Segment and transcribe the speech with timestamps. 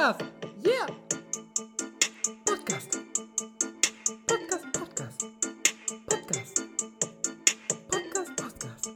[0.00, 0.24] Podcast.
[0.64, 0.86] Yeah.
[2.46, 2.98] Podcast.
[4.26, 5.20] Podcast, Podcast.
[6.08, 6.56] Podcast.
[7.90, 8.88] Podcast, Podcast.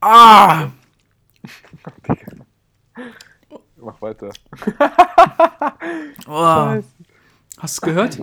[0.02, 0.72] Ah!
[3.76, 4.30] Mach weiter.
[6.26, 6.82] Oh.
[7.58, 8.18] Hast du gehört?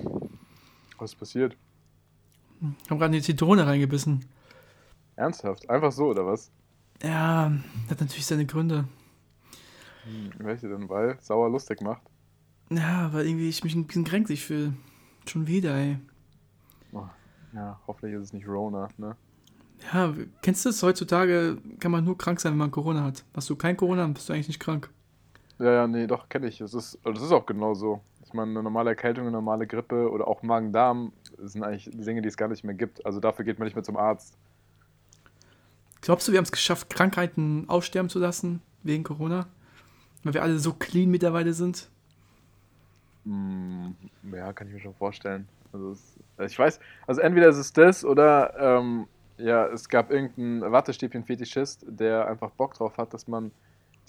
[0.98, 1.56] Was ist passiert?
[2.60, 4.26] Ich habe gerade in die Zitrone reingebissen.
[5.16, 5.70] Ernsthaft?
[5.70, 6.52] Einfach so, oder was?
[7.02, 7.52] Ja,
[7.90, 8.86] hat natürlich seine Gründe.
[10.04, 10.90] Hm, welche denn?
[10.90, 12.02] Weil sauer lustig macht?
[12.70, 14.74] Ja, weil irgendwie ich mich ein bisschen kränklich fühle.
[15.26, 15.98] Schon wieder, ey.
[16.92, 17.08] Oh,
[17.54, 19.16] ja, hoffentlich ist es nicht Rona, ne?
[19.94, 20.84] Ja, kennst du es?
[20.84, 23.24] Heutzutage kann man nur krank sein, wenn man Corona hat.
[23.34, 24.90] Hast du kein Corona, bist du eigentlich nicht krank.
[25.58, 26.58] Ja, ja, nee, doch, kenne ich.
[26.60, 28.02] Das ist, das ist auch genau so.
[28.26, 32.28] Ich meine, eine normale Erkältung, eine normale Grippe oder auch Magen-Darm sind eigentlich Dinge, die
[32.28, 33.06] es gar nicht mehr gibt.
[33.06, 34.38] Also dafür geht man nicht mehr zum Arzt.
[36.02, 39.48] Glaubst du, wir haben es geschafft, Krankheiten aussterben zu lassen wegen Corona?
[40.24, 41.90] Weil wir alle so clean mittlerweile sind?
[43.26, 43.96] Hm,
[44.32, 45.48] ja, kann ich mir schon vorstellen.
[45.72, 50.72] Also es, ich weiß, also entweder ist es das oder ähm, ja, es gab irgendeinen
[50.72, 53.52] Wattestäbchen-Fetischist, der einfach Bock drauf hat, dass man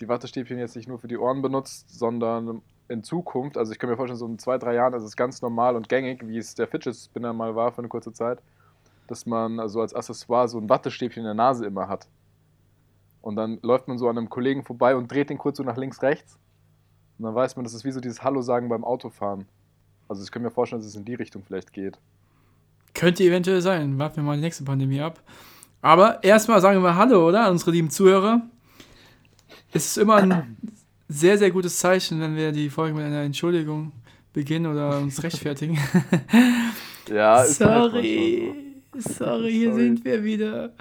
[0.00, 3.88] die Wattestäbchen jetzt nicht nur für die Ohren benutzt, sondern in Zukunft, also ich kann
[3.88, 6.54] mir vorstellen, so in zwei, drei Jahren ist es ganz normal und gängig, wie es
[6.54, 8.40] der Fidget Spinner mal war für eine kurze Zeit,
[9.10, 12.06] dass man also als Accessoire so ein Wattestäbchen in der Nase immer hat.
[13.20, 15.76] Und dann läuft man so an einem Kollegen vorbei und dreht den kurz so nach
[15.76, 16.38] links, rechts.
[17.18, 19.46] Und dann weiß man, das ist wie so dieses Hallo sagen beim Autofahren.
[20.08, 21.98] Also ich kann mir vorstellen, dass es in die Richtung vielleicht geht.
[22.94, 23.98] Könnte eventuell sein.
[23.98, 25.20] Warten wir mal die nächste Pandemie ab.
[25.82, 27.44] Aber erstmal sagen wir Hallo, oder?
[27.44, 28.42] An unsere lieben Zuhörer.
[29.72, 30.56] Es ist immer ein
[31.08, 33.92] sehr, sehr gutes Zeichen, wenn wir die Folge mit einer Entschuldigung
[34.32, 35.78] beginnen oder uns rechtfertigen.
[37.10, 38.69] Ja, ist halt Sorry.
[38.96, 39.82] Sorry, hier Sorry.
[39.84, 40.72] sind wir wieder.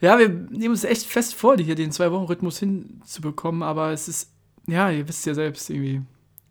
[0.00, 4.32] Ja, wir nehmen uns echt fest vor, hier den Zwei-Wochen-Rhythmus hinzubekommen, aber es ist,
[4.66, 6.02] ja, ihr wisst ja selbst irgendwie.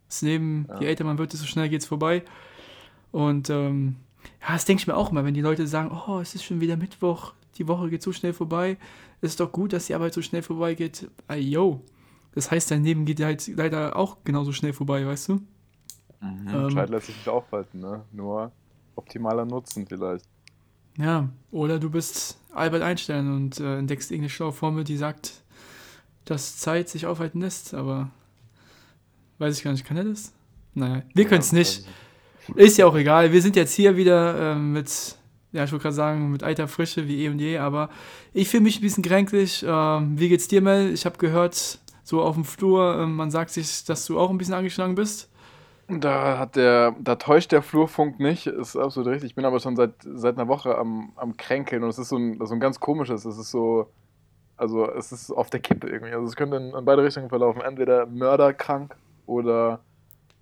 [0.08, 0.90] Das Leben, je Ja.
[0.90, 2.24] älter man wird, desto schneller geht es vorbei.
[3.12, 3.96] Und ähm,
[4.42, 6.62] ja, das denke ich mir auch mal, wenn die Leute sagen, oh, es ist schon
[6.62, 8.78] wieder Mittwoch, die Woche geht so schnell vorbei.
[9.22, 11.10] Es ist doch gut, dass die Arbeit so schnell vorbeigeht.
[11.28, 11.82] Ah, yo.
[12.34, 15.34] Das heißt, dein Leben geht halt leider auch genauso schnell vorbei, weißt du?
[16.22, 16.48] Mhm.
[16.54, 16.70] Ähm.
[16.72, 18.04] Zeit lässt sich nicht aufhalten, ne?
[18.12, 18.52] Nur
[18.96, 20.26] optimaler Nutzen vielleicht.
[20.97, 25.41] Ja, oder du bist Albert Einstein und äh, entdeckst irgendeine schlaue Formel, die sagt,
[26.25, 28.09] dass Zeit sich aufhalten lässt, aber
[29.38, 30.34] weiß ich gar nicht, kann er das?
[30.74, 31.85] Naja, wir können es nicht.
[32.56, 33.31] Ist ja auch egal.
[33.31, 35.18] Wir sind jetzt hier wieder ähm, mit,
[35.52, 37.90] ja, ich wollte gerade sagen, mit alter Frische wie eh und je, aber
[38.34, 39.63] ich fühle mich ein bisschen kränklich.
[39.68, 40.94] Ähm, wie geht's dir, Mel?
[40.94, 44.38] Ich habe gehört, so auf dem Flur, ähm, man sagt sich, dass du auch ein
[44.38, 45.31] bisschen angeschlagen bist.
[46.00, 49.31] Da hat der, da täuscht der Flurfunk nicht, ist absolut richtig.
[49.31, 52.18] Ich bin aber schon seit, seit einer Woche am, am Kränkeln und es ist so
[52.18, 53.88] ein, so ein ganz komisches, es ist so,
[54.56, 56.13] also es ist auf der Kippe irgendwie.
[56.13, 57.62] Also es könnte in, in beide Richtungen verlaufen.
[57.62, 59.81] Entweder mörderkrank oder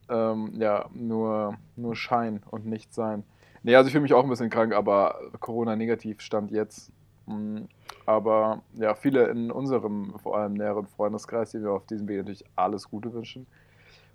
[0.10, 3.24] ähm, ja, nur, nur Schein und nicht sein.
[3.64, 6.92] Nee, also ich fühle mich auch ein bisschen krank, aber Corona-negativ stand jetzt.
[7.26, 7.62] Mm,
[8.06, 12.46] Aber ja, viele in unserem vor allem näheren Freundeskreis, die wir auf diesem Weg natürlich
[12.56, 13.48] alles Gute wünschen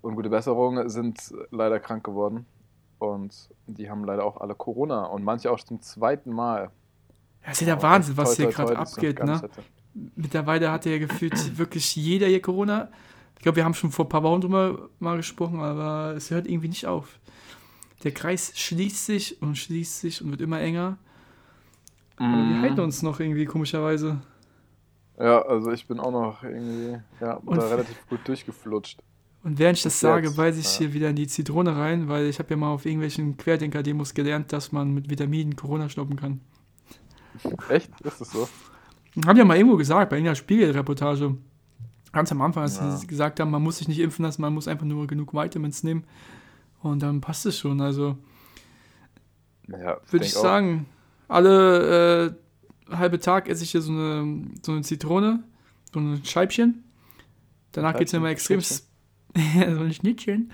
[0.05, 2.45] und gute Besserung, sind leider krank geworden.
[2.99, 6.71] Und die haben leider auch alle Corona und manche auch zum zweiten Mal.
[7.43, 9.41] Ja, ist ja der Wahnsinn, was hier gerade das abgeht, ne?
[10.15, 12.89] Mittlerweile hat ja gefühlt wirklich jeder hier Corona.
[13.37, 16.47] Ich glaube, wir haben schon vor ein paar Wochen drüber mal gesprochen, aber es hört
[16.47, 17.19] irgendwie nicht auf.
[18.03, 20.97] Der Kreis schließt sich und schließt sich und wird immer enger.
[22.17, 22.61] Aber wir Mhm.
[22.61, 24.21] halten uns noch irgendwie komischerweise.
[25.19, 29.01] Ja, also ich bin auch noch irgendwie ja, Und- da relativ gut durchgeflutscht.
[29.45, 32.39] Und während ich das sage, beiße ich hier wieder in die Zitrone rein, weil ich
[32.39, 36.41] habe ja mal auf irgendwelchen Querdenker-Demos gelernt, dass man mit Vitaminen Corona stoppen kann.
[37.69, 37.91] Echt?
[38.01, 38.49] Ist das so?
[39.23, 41.37] Haben ja mal irgendwo gesagt, bei irgendeiner Spiegelreportage.
[42.11, 42.97] Ganz am Anfang, als Ja.
[42.97, 45.83] sie gesagt haben, man muss sich nicht impfen lassen, man muss einfach nur genug Vitamins
[45.83, 46.05] nehmen.
[46.81, 47.81] Und dann passt es schon.
[47.81, 48.17] Also
[49.67, 50.41] Ja, würde ich auch.
[50.41, 50.87] sagen,
[51.27, 52.35] alle
[52.89, 55.43] äh, halbe Tag esse ich hier so eine, so eine Zitrone,
[55.93, 56.83] so ein Scheibchen.
[57.73, 58.61] Danach geht es mir immer extrem.
[59.75, 60.51] so ein Schnittchen.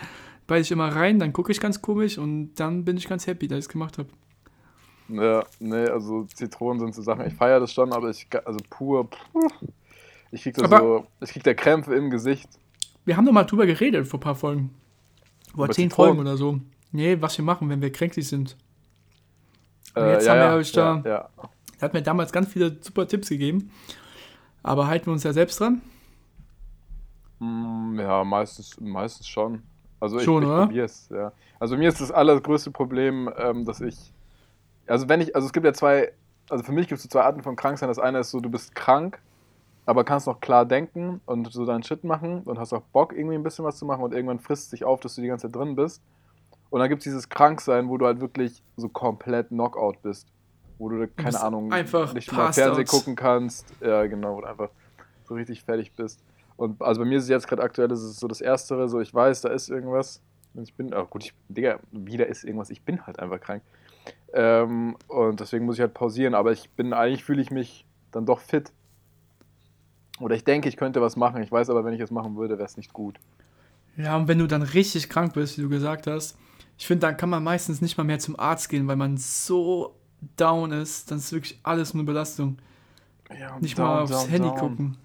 [0.48, 3.48] Beiß ich immer rein, dann gucke ich ganz komisch und dann bin ich ganz happy,
[3.48, 4.10] dass ich es gemacht habe.
[5.08, 7.26] Ja, nee, also Zitronen sind so Sachen.
[7.28, 9.08] Ich feiere das schon, aber ich, also pur,
[10.32, 12.50] ich krieg da so, ich krieg da Krämpfe im Gesicht.
[13.06, 14.72] Wir haben doch mal drüber geredet vor ein paar Folgen.
[15.56, 16.10] Vor zehn Zitronen?
[16.16, 16.60] Folgen oder so.
[16.92, 18.56] Nee, was wir machen, wenn wir kränklich sind.
[19.96, 21.30] Und Äh, jetzt ja, haben wir ja, da- ja, ja.
[21.80, 23.72] Er hat mir damals ganz viele super Tipps gegeben.
[24.64, 25.82] Aber halten wir uns ja selbst dran?
[27.42, 29.64] Mm, ja, meistens, meistens schon.
[30.00, 30.66] Also ich, Schon, ich oder?
[30.66, 31.32] probier's, ja.
[31.60, 34.14] Also mir ist das allergrößte Problem, ähm, dass ich,
[34.88, 36.12] also wenn ich, also es gibt ja zwei,
[36.50, 37.88] also für mich gibt es so zwei Arten von Kranksein.
[37.88, 39.20] Das eine ist so, du bist krank
[39.86, 43.36] aber kannst noch klar denken und so deinen Shit machen und hast auch Bock, irgendwie
[43.36, 45.48] ein bisschen was zu machen und irgendwann frisst es dich auf, dass du die ganze
[45.48, 46.02] Zeit drin bist.
[46.70, 50.28] Und dann gibt es dieses Kranksein, wo du halt wirklich so komplett Knockout bist.
[50.78, 53.66] Wo du, keine Ahnung, einfach nicht mal Fernsehen gucken kannst.
[53.82, 54.70] Ja, genau, wo du einfach
[55.26, 56.24] so richtig fertig bist.
[56.62, 59.02] Und also bei mir ist es jetzt gerade aktuell, ist es so das Erstere, so
[59.02, 60.22] ich weiß, da ist irgendwas.
[60.54, 63.64] Und ich bin, oh gut, ich, Digga, wieder ist irgendwas, ich bin halt einfach krank.
[64.32, 68.28] Ähm, und deswegen muss ich halt pausieren, aber ich bin, eigentlich fühle ich mich dann
[68.28, 68.72] doch fit.
[70.20, 71.42] Oder ich denke, ich könnte was machen.
[71.42, 73.20] Ich weiß aber, wenn ich es machen würde, wäre es nicht gut.
[73.98, 76.38] Ja, und wenn du dann richtig krank bist, wie du gesagt hast,
[76.78, 79.96] ich finde, dann kann man meistens nicht mal mehr zum Arzt gehen, weil man so
[80.38, 82.60] down ist, dann ist wirklich alles nur Belastung.
[83.36, 84.58] Ja, Nicht down, mal aufs down, Handy down.
[84.60, 84.98] gucken.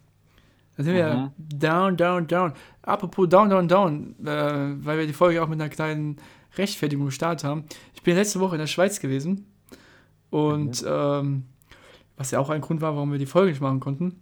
[0.76, 1.58] Dann sind wir Mhm.
[1.58, 2.52] down, down, down.
[2.82, 6.16] Apropos down, down, down, äh, weil wir die Folge auch mit einer kleinen
[6.56, 7.64] Rechtfertigung gestartet haben.
[7.94, 9.46] Ich bin letzte Woche in der Schweiz gewesen
[10.30, 10.88] und Mhm.
[10.88, 11.42] ähm,
[12.16, 14.20] was ja auch ein Grund war, warum wir die Folge nicht machen konnten.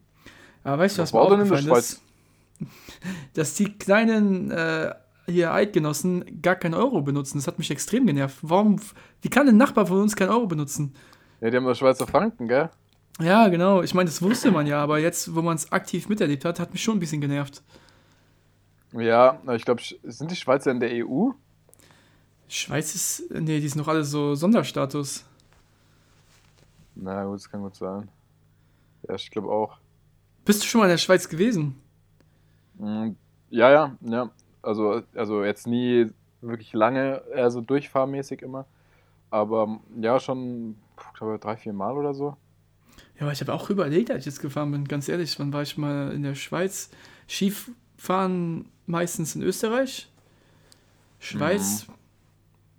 [0.62, 2.02] Aber weißt du, was, Was war mir denn in der ist?
[3.34, 4.94] Dass die kleinen äh,
[5.26, 7.38] hier Eidgenossen gar keinen Euro benutzen.
[7.38, 8.38] Das hat mich extrem genervt.
[8.42, 8.80] Warum,
[9.22, 10.94] wie kann ein Nachbar von uns keinen Euro benutzen?
[11.40, 12.70] Ja, die haben doch Schweizer Franken, gell?
[13.20, 13.82] Ja, genau.
[13.82, 16.72] Ich meine, das wusste man ja, aber jetzt, wo man es aktiv miterlebt hat, hat
[16.72, 17.62] mich schon ein bisschen genervt.
[18.92, 21.30] Ja, ich glaube, sind die Schweizer in der EU?
[22.48, 23.30] Schweiz ist.
[23.30, 25.24] Nee, die sind noch alle so Sonderstatus.
[26.94, 28.08] Na gut, das kann gut sein.
[29.08, 29.78] Ja, ich glaube auch.
[30.44, 31.80] Bist du schon mal in der Schweiz gewesen?
[32.78, 33.10] Mm,
[33.50, 34.30] Ja, ja, ja.
[34.62, 36.10] Also, also jetzt nie
[36.40, 38.66] wirklich lange, eher so durchfahrmäßig immer.
[39.30, 40.76] Aber ja, schon,
[41.12, 42.36] ich glaube, drei, vier Mal oder so.
[43.16, 45.62] Ja, aber ich habe auch überlegt, als ich jetzt gefahren bin, ganz ehrlich, wann war
[45.62, 46.90] ich mal in der Schweiz?
[47.28, 50.10] Skifahren meistens in Österreich.
[51.20, 51.86] Schweiz.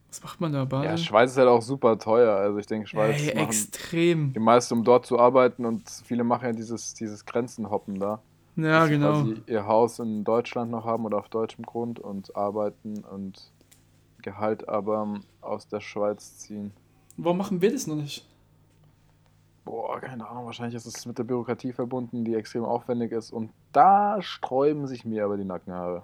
[0.09, 0.65] Was macht man da?
[0.65, 0.91] Basel?
[0.91, 2.35] Ja, Schweiz ist halt auch super teuer.
[2.35, 4.33] Also ich denke, Schweiz Ey, extrem.
[4.33, 8.21] die meisten, um dort zu arbeiten und viele machen ja dieses, dieses Grenzenhoppen da.
[8.55, 9.11] Ja, dass sie genau.
[9.11, 13.51] quasi ihr Haus in Deutschland noch haben oder auf deutschem Grund und arbeiten und
[14.21, 16.71] Gehalt aber aus der Schweiz ziehen.
[17.17, 18.25] Warum machen wir das noch nicht?
[19.65, 23.31] Boah, keine Ahnung, wahrscheinlich ist es mit der Bürokratie verbunden, die extrem aufwendig ist.
[23.31, 26.03] Und da sträuben sich mir aber die Nackenhaare.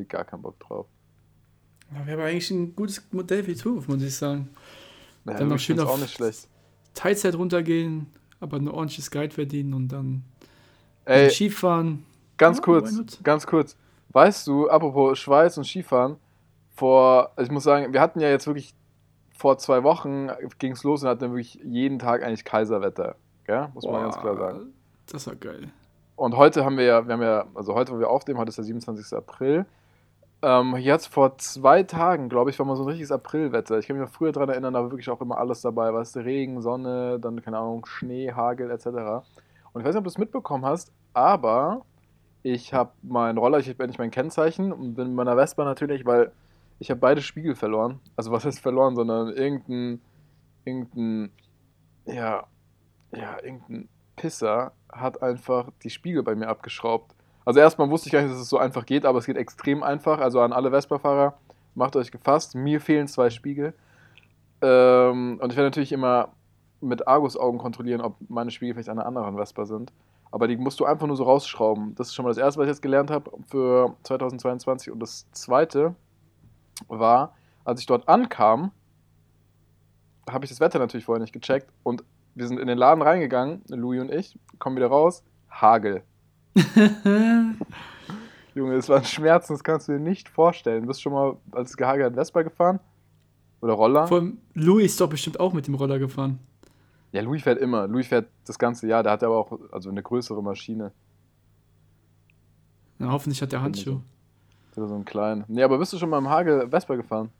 [0.00, 0.86] Ich gar keinen Bock drauf.
[1.94, 4.48] Ja, Wäre aber eigentlich ein gutes Modell für die Zukunft, muss ich sagen.
[5.24, 6.48] Naja, Dann noch schön auf- auch nicht schlecht.
[6.94, 8.06] Teilzeit runtergehen,
[8.40, 10.24] aber ein ordentliches Geld verdienen und dann
[11.04, 12.04] Ey, Skifahren.
[12.38, 13.76] ganz Ja, kurz, ganz kurz.
[14.10, 16.16] Weißt du, apropos Schweiz und Skifahren,
[16.74, 18.74] vor, also ich muss sagen, wir hatten ja jetzt wirklich
[19.38, 23.14] vor zwei Wochen ging es los und hatten wirklich jeden Tag eigentlich Kaiserwetter.
[23.44, 23.68] Gell?
[23.72, 24.72] Muss man ganz klar sagen.
[25.10, 25.70] Das war geil.
[26.16, 28.58] Und heute haben wir ja, wir haben ja, also heute, wo wir aufnehmen, heute ist
[28.58, 29.16] der 27.
[29.16, 29.64] April.
[30.42, 33.78] Ähm, jetzt vor zwei Tagen, glaube ich, war mal so ein richtiges Aprilwetter.
[33.78, 35.94] Ich kann mich noch früher daran erinnern, da war wirklich auch immer alles dabei.
[35.94, 38.86] Weißt du, Regen, Sonne, dann, keine Ahnung, Schnee, Hagel, etc.
[38.86, 41.82] Und ich weiß nicht, ob du es mitbekommen hast, aber
[42.42, 46.04] ich habe meinen Roller, ich habe endlich mein Kennzeichen und bin mit meiner Vespa natürlich,
[46.04, 46.32] weil
[46.78, 48.00] ich habe beide Spiegel verloren.
[48.16, 50.00] Also was heißt verloren, sondern irgendein,
[50.64, 51.30] irgendein,
[52.06, 52.46] ja,
[53.12, 57.14] ja, irgendein Pisser hat einfach die Spiegel bei mir abgeschraubt.
[57.44, 59.82] Also erstmal wusste ich gar nicht, dass es so einfach geht, aber es geht extrem
[59.82, 60.18] einfach.
[60.18, 61.38] Also an alle Vespa-Fahrer,
[61.74, 62.54] macht euch gefasst.
[62.54, 63.72] Mir fehlen zwei Spiegel.
[64.60, 66.32] Ähm, und ich werde natürlich immer
[66.80, 69.92] mit Argus-Augen kontrollieren, ob meine Spiegel vielleicht einer anderen Vespa sind.
[70.30, 71.94] Aber die musst du einfach nur so rausschrauben.
[71.94, 74.92] Das ist schon mal das Erste, was ich jetzt gelernt habe für 2022.
[74.92, 75.94] Und das Zweite
[76.86, 78.70] war, als ich dort ankam,
[80.28, 81.72] habe ich das Wetter natürlich vorher nicht gecheckt.
[81.82, 82.04] Und
[82.34, 86.02] wir sind in den Laden reingegangen, Louis und ich, kommen wieder raus, Hagel.
[88.54, 90.82] Junge, es war ein Schmerzen, das kannst du dir nicht vorstellen.
[90.82, 92.80] Du bist schon mal als gehagelt Vespa gefahren?
[93.60, 94.06] Oder Roller?
[94.06, 96.38] Vor allem, Louis ist doch bestimmt auch mit dem Roller gefahren.
[97.12, 97.88] Ja, Louis fährt immer.
[97.88, 99.02] Louis fährt das ganze Jahr.
[99.02, 100.92] Der hat aber auch also eine größere Maschine.
[102.98, 104.00] Na, hoffentlich hat der Handschuh.
[104.78, 105.44] Oder so einen kleinen.
[105.48, 107.30] Nee, aber bist du schon mal im Hagel Vespa gefahren?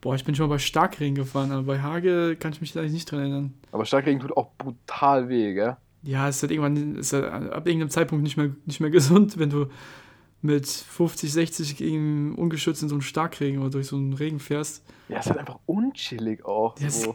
[0.00, 2.82] Boah, ich bin schon mal bei Starkregen gefahren, aber bei Hagel kann ich mich da
[2.82, 3.54] nicht dran erinnern.
[3.72, 5.76] Aber Starkregen tut auch brutal weh, gell?
[6.02, 8.90] Ja, es ist halt irgendwann, es ist halt ab irgendeinem Zeitpunkt nicht mehr, nicht mehr
[8.90, 9.66] gesund, wenn du
[10.40, 14.84] mit 50, 60 gegen ungeschützt in so einen Starkregen oder durch so einen Regen fährst.
[15.08, 16.76] Ja, ist halt einfach unchillig auch.
[16.78, 17.12] So.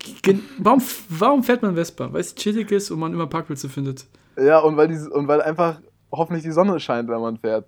[0.58, 2.12] warum, warum fährt man Vespa?
[2.12, 4.08] Weil es chillig ist und man immer Parkplätze findet.
[4.38, 5.80] Ja, und weil, die, und weil einfach
[6.12, 7.68] hoffentlich die Sonne scheint, wenn man fährt.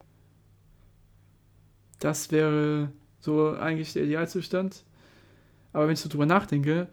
[1.99, 4.83] Das wäre so eigentlich der Idealzustand.
[5.73, 6.87] Aber wenn ich so drüber nachdenke,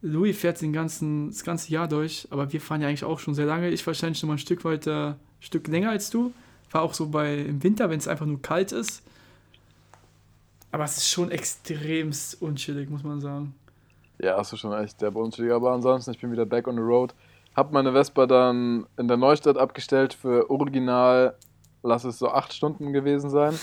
[0.00, 3.34] Louis fährt den ganzen, das ganze Jahr durch, aber wir fahren ja eigentlich auch schon
[3.34, 3.68] sehr lange.
[3.70, 6.32] Ich wahrscheinlich noch mal ein Stück weiter, ein Stück länger als du.
[6.70, 9.02] War auch so bei im Winter, wenn es einfach nur kalt ist.
[10.70, 13.54] Aber es ist schon extremst unchillig, muss man sagen.
[14.20, 15.52] Ja, hast du schon echt der unchillig.
[15.52, 17.14] Aber ansonsten, ich bin wieder back on the road.
[17.56, 21.34] Hab meine Vespa dann in der Neustadt abgestellt für original,
[21.82, 23.58] lass es so acht Stunden gewesen sein.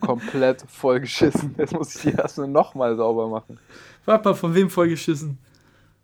[0.00, 1.54] Komplett vollgeschissen.
[1.58, 3.58] Jetzt muss ich die erstmal nochmal sauber machen.
[4.04, 5.38] Warte mal, von wem vollgeschissen?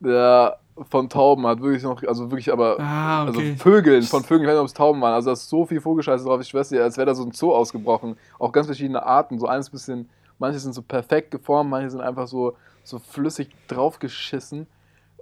[0.00, 0.58] Der
[0.88, 3.50] von Tauben hat wirklich noch, also wirklich aber, Ah, okay.
[3.52, 5.66] also Vögeln, von Vögeln, ich weiß nicht, ob es Tauben waren, also da ist so
[5.66, 8.16] viel Vogelscheiße drauf, ich schwör's dir, als wäre da so ein Zoo ausgebrochen.
[8.38, 10.08] Auch ganz verschiedene Arten, so eines bisschen,
[10.38, 14.66] manche sind so perfekt geformt, manche sind einfach so, so flüssig draufgeschissen.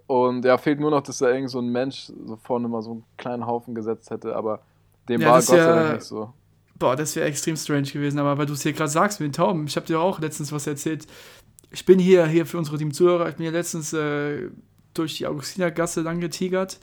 [0.07, 2.93] Und ja, fehlt nur noch, dass da irgend so ein Mensch so vorne mal so
[2.93, 4.61] einen kleinen Haufen gesetzt hätte, aber
[5.11, 6.33] dem Ja, war das Gott sei ja- Dank nicht so.
[6.79, 9.33] Boah, das wäre extrem strange gewesen, aber weil du es hier gerade sagst mit den
[9.35, 11.07] Tauben, ich habe dir auch letztens was erzählt.
[11.71, 14.49] Ich bin hier, hier für unsere lieben Zuhörer, ich bin hier letztens äh,
[14.95, 16.81] durch die Augustinergasse lang getigert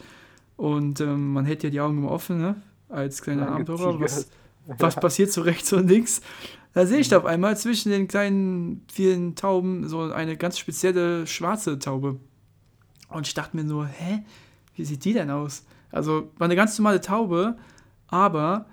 [0.55, 2.55] und ähm, man hält ja die Augen immer offen, ne?
[2.89, 3.99] Als kleiner Abenteurer.
[3.99, 4.29] Was,
[4.77, 6.21] was passiert so rechts und links?
[6.73, 11.25] Da sehe ich da auf einmal zwischen den kleinen, vielen Tauben so eine ganz spezielle
[11.25, 12.17] schwarze Taube.
[13.09, 14.23] Und ich dachte mir nur, hä?
[14.75, 15.65] Wie sieht die denn aus?
[15.91, 17.57] Also war eine ganz normale Taube,
[18.07, 18.65] aber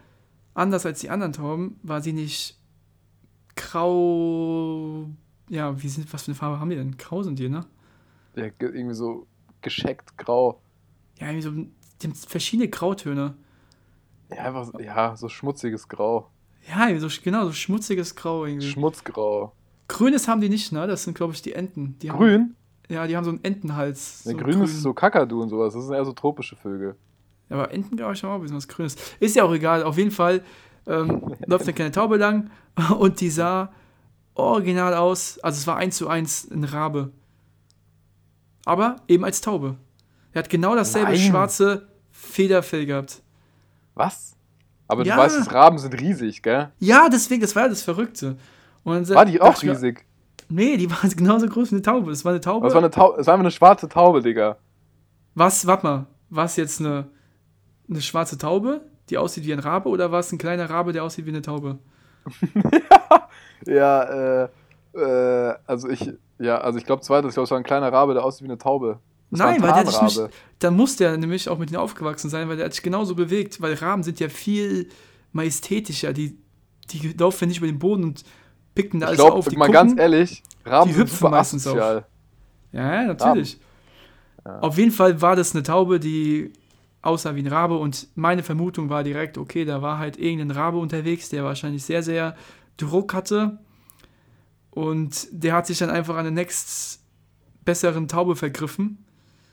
[0.55, 2.59] anders als die anderen Tauben war sie nicht
[3.57, 5.09] grau.
[5.49, 6.97] Ja, wie sind, was für eine Farbe haben die denn?
[6.97, 7.65] Grau sind die, ne?
[8.37, 9.27] Ja, ge- irgendwie so
[9.61, 10.61] gescheckt grau.
[11.19, 13.35] Ja, irgendwie so, die haben verschiedene Grautöne.
[14.31, 16.31] Ja, einfach, so- ja, so schmutziges Grau.
[16.69, 18.69] Ja, so, genau, so schmutziges Grau irgendwie.
[18.71, 19.53] Schmutzgrau.
[19.87, 20.87] Grünes haben die nicht, ne?
[20.87, 21.99] Das sind, glaube ich, die Enten.
[22.01, 22.57] Die Haben, Grün?
[22.89, 24.23] ja, die haben so einen Entenhals.
[24.25, 25.75] Der so grün, ist so Kakadu und sowas.
[25.75, 26.97] Das sind eher so tropische Vögel.
[27.51, 28.97] Aber Enten, glaube ich, haben auch ein bisschen was Grünes.
[29.21, 29.83] Ist ja auch egal.
[29.83, 30.43] Auf jeden Fall
[30.87, 32.51] ähm, läuft eine kleine Taube lang
[32.99, 33.73] und die sah
[34.35, 35.39] original aus.
[35.41, 37.11] Also es war eins zu eins ein Rabe.
[38.65, 39.77] Aber eben als Taube.
[40.33, 41.21] Er hat genau dasselbe Nein.
[41.21, 43.23] schwarze Federfell gehabt.
[43.95, 44.35] Was?
[44.89, 45.15] Aber Ja.
[45.17, 46.71] du weißt, Raben sind riesig, gell?
[46.79, 48.37] Ja, deswegen, das war ja das Verrückte.
[48.83, 50.05] Und dann War die auch riesig?
[50.49, 52.11] Nee, die war genauso groß wie eine Taube.
[52.11, 52.67] Es war eine Taube.
[52.67, 54.57] Es war, eine Tau es war einfach eine schwarze Taube, Digga.
[55.35, 57.07] Was, warte mal, war es jetzt eine,
[57.89, 61.05] eine schwarze Taube, die aussieht wie ein Rabe, oder war es ein kleiner Rabe, der
[61.05, 61.79] aussieht wie eine Taube?
[63.67, 64.49] Ja, äh,
[64.95, 68.15] äh, also ich, ja, also ich glaube zweites, ich glaube, es war ein kleiner Rabe,
[68.15, 68.99] der aussieht wie eine Taube.
[69.31, 71.81] Das Nein, ein weil der hat sich nicht, dann muss der nämlich auch mit ihnen
[71.81, 74.89] aufgewachsen sein, weil der hat sich genauso bewegt, weil Raben sind ja viel
[75.33, 76.39] majestätischer, die,
[76.91, 78.25] die laufen ja nicht über den Boden und
[78.75, 79.49] picken da alles glaube, auf.
[79.49, 82.07] Die mal gucken, ganz ehrlich, Raben die sind hüpfen meistens asozial.
[82.73, 83.59] Ja, ja, natürlich.
[84.45, 84.61] Ja.
[84.61, 86.53] Auf jeden Fall war das eine Taube, die
[87.05, 90.79] aussah wie ein Rabe und meine Vermutung war direkt, okay, da war halt irgendein Rabe
[90.79, 92.37] unterwegs, der wahrscheinlich sehr, sehr
[92.77, 93.59] Druck hatte
[94.71, 97.03] und der hat sich dann einfach an der nächst
[97.65, 99.05] besseren Taube vergriffen.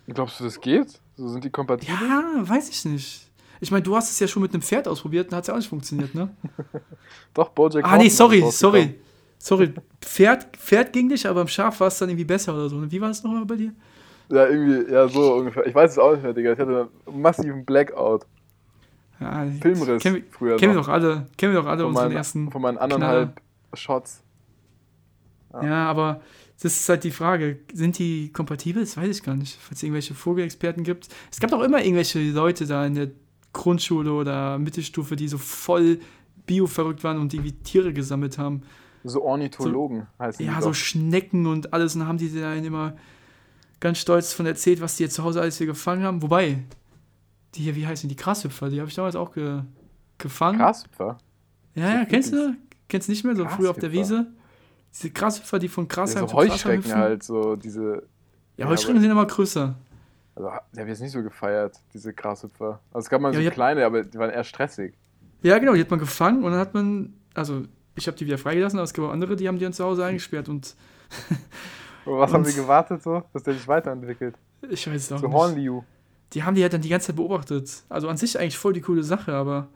[0.07, 0.99] Glaubst du, das geht?
[1.15, 1.95] So sind die kompatibel?
[1.95, 3.27] Ja, weiß ich nicht.
[3.59, 5.53] Ich meine, du hast es ja schon mit einem Pferd ausprobiert und hat es ja
[5.53, 6.35] auch nicht funktioniert, ne?
[7.33, 8.99] Doch, Bojack ah, nee, sorry, sorry.
[9.37, 12.91] Sorry, Pferd, Pferd ging nicht, aber im Schaf war es dann irgendwie besser oder so.
[12.91, 13.73] Wie war das nochmal bei dir?
[14.29, 15.65] Ja, irgendwie, ja, so ungefähr.
[15.67, 16.53] Ich weiß es auch nicht mehr, Digga.
[16.53, 18.25] Ich hatte einen massiven Blackout.
[19.19, 22.05] Ja, Filmriss Kennen wir, früher kennen wir doch alle, kennen wir doch alle Von unseren
[22.07, 22.51] meinen, ersten.
[22.51, 23.39] von meinen anderthalb
[23.73, 24.23] Shots.
[25.53, 26.21] Ja, aber
[26.61, 28.81] das ist halt die Frage, sind die kompatibel?
[28.83, 31.09] Das weiß ich gar nicht, falls es irgendwelche Vogelexperten gibt.
[31.31, 33.09] Es gab doch immer irgendwelche Leute da in der
[33.53, 35.99] Grundschule oder Mittelstufe, die so voll
[36.45, 38.63] bio-verrückt waren und irgendwie Tiere gesammelt haben.
[39.03, 40.75] So Ornithologen heißen Ja, die so doch.
[40.75, 42.95] Schnecken und alles und haben die dann immer
[43.81, 46.21] ganz stolz von erzählt, was die jetzt zu Hause alles hier gefangen haben.
[46.21, 46.63] Wobei,
[47.55, 48.15] die hier, wie heißen die?
[48.15, 49.63] Grashüpfer, die habe ich damals auch ge
[50.17, 50.59] gefangen.
[50.59, 51.17] Grashüpfer?
[51.75, 52.55] Ja, ja, kennst du?
[52.87, 53.35] Kennst du nicht mehr?
[53.35, 53.91] So früher auf der.
[53.91, 54.27] Wiese.
[54.93, 58.03] Diese Grashüpfer, die von Gras Ja, halt so Heuschrecken halt, so diese.
[58.57, 59.75] Ja, Ja, Heuschrecken sind immer größer.
[60.35, 62.79] Also, die habe ich jetzt nicht so gefeiert, diese Grashüpfer.
[62.91, 64.93] Also, es gab mal Ja, so kleine, aber die waren eher stressig.
[65.43, 67.63] Ja, genau, die hat man gefangen und dann hat man, also
[67.95, 69.83] ich habe die wieder freigelassen, aber es gab auch andere, die haben die dann zu
[69.83, 70.75] Hause eingesperrt und
[72.05, 73.23] Und was haben Und- sie gewartet so?
[73.33, 74.35] Dass der sich weiterentwickelt?
[74.69, 75.35] ich weiß es auch So nicht.
[75.35, 75.81] Hornliu.
[76.33, 77.83] Die haben die halt dann die ganze Zeit beobachtet.
[77.89, 79.67] Also an sich eigentlich voll die coole Sache, aber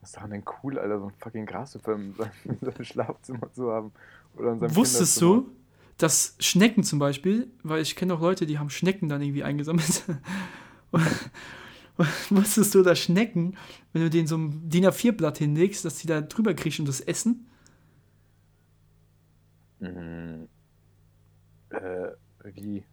[0.00, 3.52] Was ist daran denn cool, Alter, so ein fucking Grashüpfer in seinem, in seinem Schlafzimmer
[3.52, 3.92] zu haben?
[4.36, 5.50] Oder in seinem wusstest du,
[5.98, 10.02] dass Schnecken zum Beispiel, weil ich kenne auch Leute, die haben Schnecken dann irgendwie eingesammelt.
[10.90, 11.06] Und
[12.30, 13.56] wusstest du, dass Schnecken,
[13.92, 17.00] wenn du denen so ein DIN A4-Blatt hinlegst, dass die da drüber kriechen und das
[17.00, 17.46] essen?
[19.80, 20.39] Mhm.
[21.70, 22.08] Äh,
[22.54, 22.84] wie?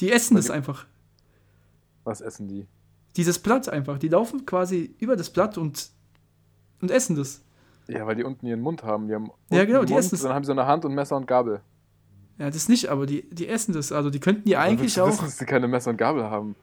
[0.00, 0.86] Die essen die- einfach.
[2.04, 2.66] Was essen die?
[3.16, 3.98] Dieses Blatt einfach.
[3.98, 5.88] Die laufen quasi über das Blatt und,
[6.80, 7.42] und essen das.
[7.86, 9.08] Ja, weil die unten ihren Mund haben.
[9.08, 10.22] Die haben Ja, genau, die Mund, essen es.
[10.22, 11.60] Dann haben sie so eine Hand und Messer und Gabel.
[12.38, 13.92] Ja, das nicht, aber die, die essen das.
[13.92, 15.06] Also die könnten die eigentlich auch.
[15.08, 16.56] Wissen, dass sie keine Messer und Gabel haben.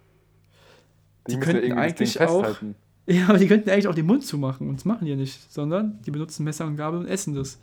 [1.27, 2.75] Die ja könnten Ding eigentlich auch- festhalten.
[3.07, 5.51] Ja, aber die könnten eigentlich auch den Mund zumachen und das machen die ja nicht,
[5.51, 7.57] sondern die benutzen Messer und Gabel und essen das.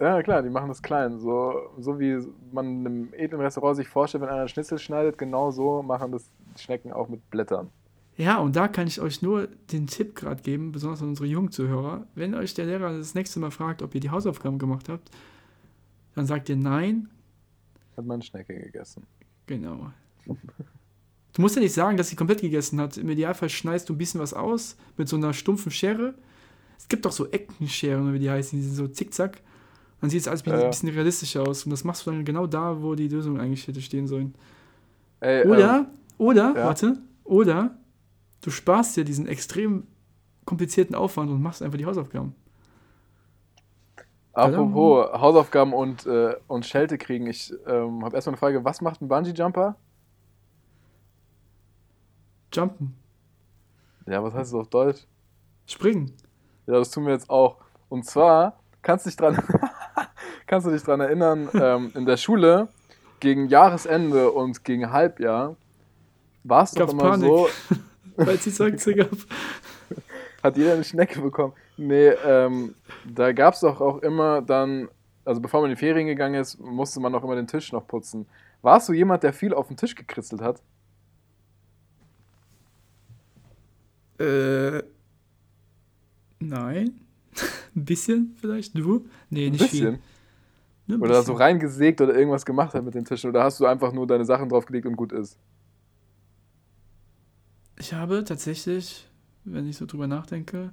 [0.00, 1.18] Ja, klar, die machen das klein.
[1.18, 2.18] So, so wie
[2.52, 6.12] man in einem edlen Restaurant sich vorstellt, wenn einer einen Schnitzel schneidet, genau so machen
[6.12, 7.70] das Schnecken auch mit Blättern.
[8.16, 11.52] Ja, und da kann ich euch nur den Tipp gerade geben, besonders an unsere jungen
[11.52, 12.06] Zuhörer.
[12.14, 15.10] Wenn euch der Lehrer das nächste Mal fragt, ob ihr die Hausaufgaben gemacht habt,
[16.14, 17.08] dann sagt ihr nein.
[17.96, 19.04] Hat man Schnecke gegessen.
[19.46, 19.92] Genau.
[20.26, 22.96] Du musst ja nicht sagen, dass sie komplett gegessen hat.
[22.96, 26.14] Im Idealfall schneidest du ein bisschen was aus mit so einer stumpfen Schere.
[26.76, 29.40] Es gibt doch so Eckenscheren, wie die heißen, die sind so zickzack.
[30.00, 30.68] Dann sieht es alles ein Ja, ja.
[30.68, 31.64] bisschen realistischer aus.
[31.64, 34.34] Und das machst du dann genau da, wo die Lösung eigentlich hätte stehen sollen.
[35.20, 35.86] Ey, Oder, ähm,
[36.18, 36.64] oder, ja.
[36.66, 37.76] warte, oder
[38.42, 39.86] du sparst dir diesen extrem
[40.44, 42.34] komplizierten Aufwand und machst einfach die Hausaufgaben.
[44.32, 47.26] apropos Hausaufgaben und, äh, und Schelte kriegen.
[47.26, 49.76] Ich ähm, habe erstmal eine Frage: Was macht ein Bungee-Jumper?
[52.52, 52.94] Jumpen,
[54.06, 55.06] Ja, was heißt das auf Deutsch?
[55.66, 56.12] springen.
[56.66, 57.56] Ja, das tun wir jetzt auch.
[57.90, 59.36] Und zwar, kannst du dich dran,
[60.48, 62.68] kannst du dich dran erinnern, ähm, in der Schule
[63.20, 65.56] gegen Jahresende und gegen Halbjahr
[66.44, 67.28] war es doch immer Panik.
[67.28, 67.48] so,
[68.16, 69.10] Weil es die Zeugzeug gab.
[70.42, 71.52] hat jeder eine Schnecke bekommen.
[71.76, 72.74] Nee, ähm,
[73.06, 74.88] da gab es doch auch immer dann,
[75.24, 77.86] also bevor man in die Ferien gegangen ist, musste man auch immer den Tisch noch
[77.86, 78.26] putzen.
[78.62, 80.60] Warst du jemand, der viel auf den Tisch gekritzelt hat?
[84.18, 84.82] Äh,
[86.40, 87.00] nein.
[87.76, 88.76] ein bisschen vielleicht.
[88.76, 89.06] Du?
[89.30, 89.94] Nee, Ein nicht bisschen.
[89.94, 90.02] viel.
[90.88, 93.28] Ein Oder so reingesägt oder irgendwas gemacht hat mit den Tischen?
[93.28, 95.38] Oder hast du einfach nur deine Sachen draufgelegt und gut ist?
[97.78, 99.06] Ich habe tatsächlich,
[99.44, 100.72] wenn ich so drüber nachdenke,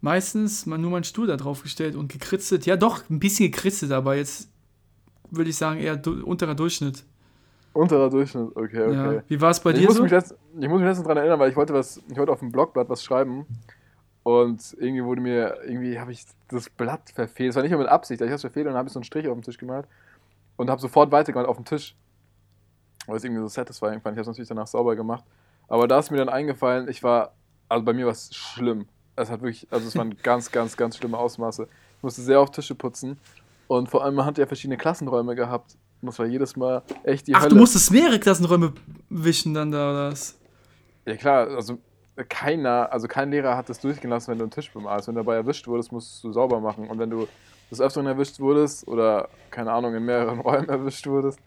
[0.00, 2.64] meistens mal nur meinen Stuhl da drauf gestellt und gekritzelt.
[2.64, 4.48] Ja, doch, ein bisschen gekritzelt, aber jetzt
[5.30, 7.04] würde ich sagen eher du unterer Durchschnitt.
[7.74, 9.14] Unterer Durchschnitt, okay, okay.
[9.16, 9.22] Ja.
[9.28, 10.02] Wie war es bei ich, dir muss so?
[10.02, 12.38] mich letzt, ich muss mich letztens daran erinnern, weil ich wollte was, ich wollte auf
[12.38, 13.46] dem Blogblatt was schreiben
[14.24, 17.50] und irgendwie wurde mir, irgendwie habe ich das Blatt verfehlt.
[17.50, 18.98] Es war nicht nur mit Absicht, ich habe es verfehlt und dann habe ich so
[18.98, 19.86] einen Strich auf den Tisch gemalt
[20.56, 21.94] und habe sofort weitergemalt auf dem Tisch.
[23.06, 24.14] Weil es irgendwie so satisfying fand.
[24.14, 25.24] Ich habe es natürlich danach sauber gemacht.
[25.68, 27.34] Aber da ist mir dann eingefallen, ich war,
[27.68, 28.86] also bei mir war es schlimm.
[29.14, 31.68] Es hat wirklich, also es waren ganz, ganz, ganz schlimme Ausmaße.
[31.98, 33.18] Ich musste sehr auf Tische putzen
[33.68, 35.76] und vor allem man hat ja verschiedene Klassenräume gehabt.
[36.00, 37.50] Und das war jedes Mal echt die Ach, Hölle.
[37.50, 38.72] du musstest mehrere Klassenräume
[39.10, 40.38] wischen dann da, oder was?
[41.04, 41.78] Ja klar, also
[42.28, 45.08] keiner, also kein Lehrer hat das durchgelassen, wenn du einen Tisch bemalst.
[45.08, 46.88] Wenn du dabei erwischt wurdest, musst du sauber machen.
[46.88, 47.26] Und wenn du
[47.70, 51.40] des Öfteren erwischt wurdest oder, keine Ahnung, in mehreren Räumen erwischt wurdest,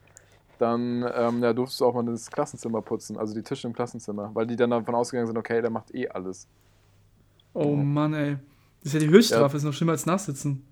[0.58, 4.32] dann ähm, ja, durftest du auch mal das Klassenzimmer putzen, also die Tische im Klassenzimmer,
[4.34, 6.48] weil die dann davon ausgegangen sind, okay, der macht eh alles.
[7.54, 8.38] Oh Mann, ey.
[8.84, 10.66] Das ist ja die Höchststrafe, ist noch schlimmer als Nachsitzen.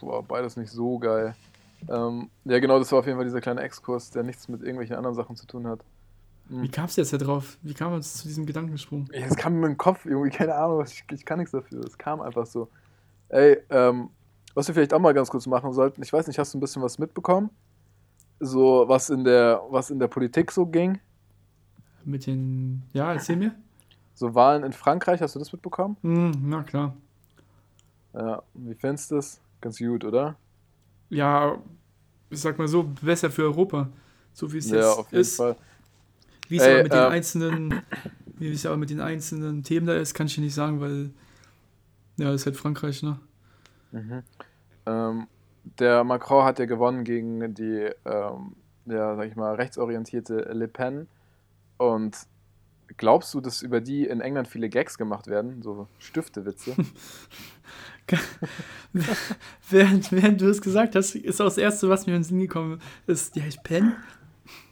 [0.00, 1.34] War beides nicht so geil.
[1.88, 4.96] Ähm, ja genau, das war auf jeden Fall dieser kleine Exkurs, der nichts mit irgendwelchen
[4.96, 5.80] anderen Sachen zu tun hat.
[6.48, 7.56] Wie kam es jetzt da drauf?
[7.62, 9.08] Wie kam es zu diesem Gedankensprung?
[9.12, 11.80] Ja, Es kam mir in den Kopf, irgendwie, keine Ahnung, ich, ich kann nichts dafür.
[11.84, 12.68] Es kam einfach so.
[13.30, 14.10] Ey, ähm,
[14.54, 16.60] was wir vielleicht auch mal ganz kurz machen sollten, ich weiß nicht, hast du ein
[16.60, 17.50] bisschen was mitbekommen?
[18.40, 21.00] So, was in der, was in der Politik so ging?
[22.04, 22.82] Mit den.
[22.92, 23.54] Ja, erzähl mir.
[24.14, 25.96] So Wahlen in Frankreich, hast du das mitbekommen?
[26.02, 26.94] Hm, na klar.
[28.12, 29.40] Ja, wie findest du das?
[29.60, 30.36] Ganz gut, oder?
[31.08, 31.56] Ja,
[32.30, 33.88] ich sag mal so, besser für Europa.
[34.32, 35.36] So wie es Ja, jetzt auf jeden ist.
[35.36, 35.56] Fall.
[36.48, 37.82] Wie es aber mit den ähm, einzelnen,
[38.38, 41.10] wie es aber mit den einzelnen Themen da ist, kann ich dir nicht sagen, weil
[42.16, 43.18] ja, das ist halt Frankreich, ne?
[43.92, 44.22] Mhm.
[44.86, 45.26] Ähm,
[45.78, 48.54] der Macron hat ja gewonnen gegen die, ähm,
[48.86, 51.08] ja, sag ich mal, rechtsorientierte Le Pen.
[51.78, 52.16] Und
[52.96, 55.62] glaubst du, dass über die in England viele Gags gemacht werden?
[55.62, 56.76] So Stiftewitze?
[59.70, 62.38] Während, während du es gesagt hast, ist auch das Erste, was mir in den Sinn
[62.38, 63.94] gekommen ist, die heißt Pen.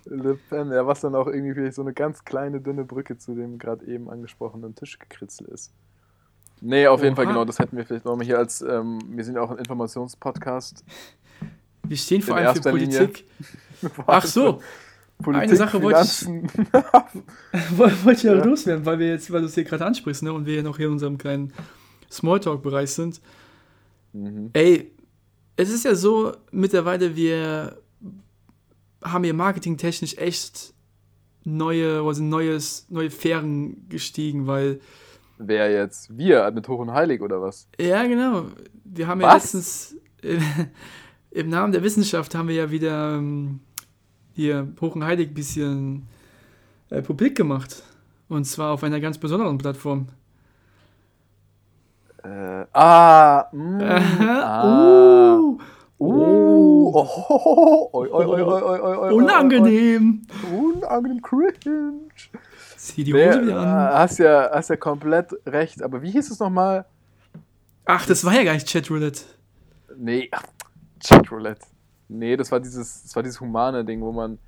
[0.04, 3.34] Le Pen, ja, was dann auch irgendwie vielleicht so eine ganz kleine, dünne Brücke zu
[3.34, 5.72] dem gerade eben angesprochenen Tischgekritzel ist.
[6.60, 7.32] Nee, auf jeden Fall, Oha.
[7.32, 10.84] genau, das hätten wir vielleicht nochmal hier als, ähm, wir sind ja auch ein Informationspodcast.
[11.84, 13.24] Wir stehen vor allem für Linie Politik.
[14.06, 14.60] Ach so,
[15.20, 16.26] Politik, eine Sache wollte ich-
[17.78, 18.44] wollte ich ja, Ja.
[18.44, 20.76] loswerden, weil wir jetzt, weil du es hier gerade ansprichst, ne, und wir ja noch
[20.76, 21.52] hier in unserem kleinen
[22.10, 23.20] Smalltalk-Bereich sind.
[24.12, 24.50] mhm.
[24.52, 24.92] Ey,
[25.56, 27.76] es ist ja so, mittlerweile, wir
[29.02, 30.74] haben hier marketingtechnisch echt
[31.44, 34.80] neue, also neues, neue Fähren gestiegen, weil,
[35.38, 36.16] Wer jetzt?
[36.16, 37.66] Wir mit Hoch und Heilig oder was?
[37.78, 38.46] ja, genau,
[38.84, 39.54] wir haben ja Was?
[39.54, 40.38] letztens, äh,
[41.30, 43.60] im Namen der Wissenschaft haben wir ja wieder ähm,
[44.34, 46.08] hier hoch und heilig ein bisschen
[46.90, 47.82] äh, publik gemacht.
[48.28, 50.08] Und zwar auf einer ganz besonderen Plattform.
[52.22, 55.36] Äh, ah, mm, ah.
[55.36, 55.58] Uh,
[56.04, 60.22] Oh, uh, unangenehm.
[60.52, 62.10] Unangenehm cringe.
[62.76, 63.68] Sieh die Hose wieder an.
[63.68, 65.80] Äh, hast ja, hast ja komplett recht.
[65.80, 66.86] Aber wie hieß es nochmal?
[67.84, 69.22] Ach, das war ja gar nicht Chatroulette.
[69.96, 70.28] Nee,
[71.00, 71.66] Chatroulette.
[72.08, 74.38] Nee, das war dieses, das war dieses humane Ding, wo man,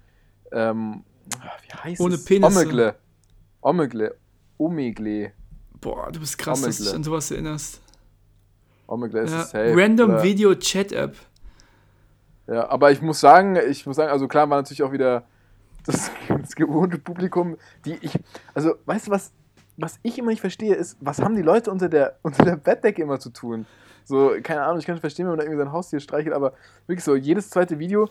[0.50, 2.24] ähm, wie heißt Ohne es?
[2.24, 2.60] Penisse.
[2.60, 2.94] Omegle.
[3.60, 4.14] Omegle.
[4.58, 5.32] Omegle.
[5.80, 6.68] Boah, du bist krass, Omegle.
[6.68, 7.80] dass du dich an sowas erinnerst.
[8.88, 9.44] Omegle ist ja.
[9.44, 9.72] safe.
[9.76, 10.22] Random oder?
[10.24, 11.16] Video Chat App.
[12.46, 15.24] Ja, aber ich muss sagen, ich muss sagen, also klar war natürlich auch wieder
[15.86, 18.18] das, das gewohnte Publikum, die ich,
[18.54, 19.32] also weißt du was,
[19.76, 23.02] was ich immer nicht verstehe, ist, was haben die Leute unter der, unter der Bettdecke
[23.02, 23.66] immer zu tun?
[24.04, 26.52] So, keine Ahnung, ich kann nicht verstehen, wenn man da irgendwie sein Haustier streichelt, aber
[26.86, 28.08] wirklich so, jedes zweite Video,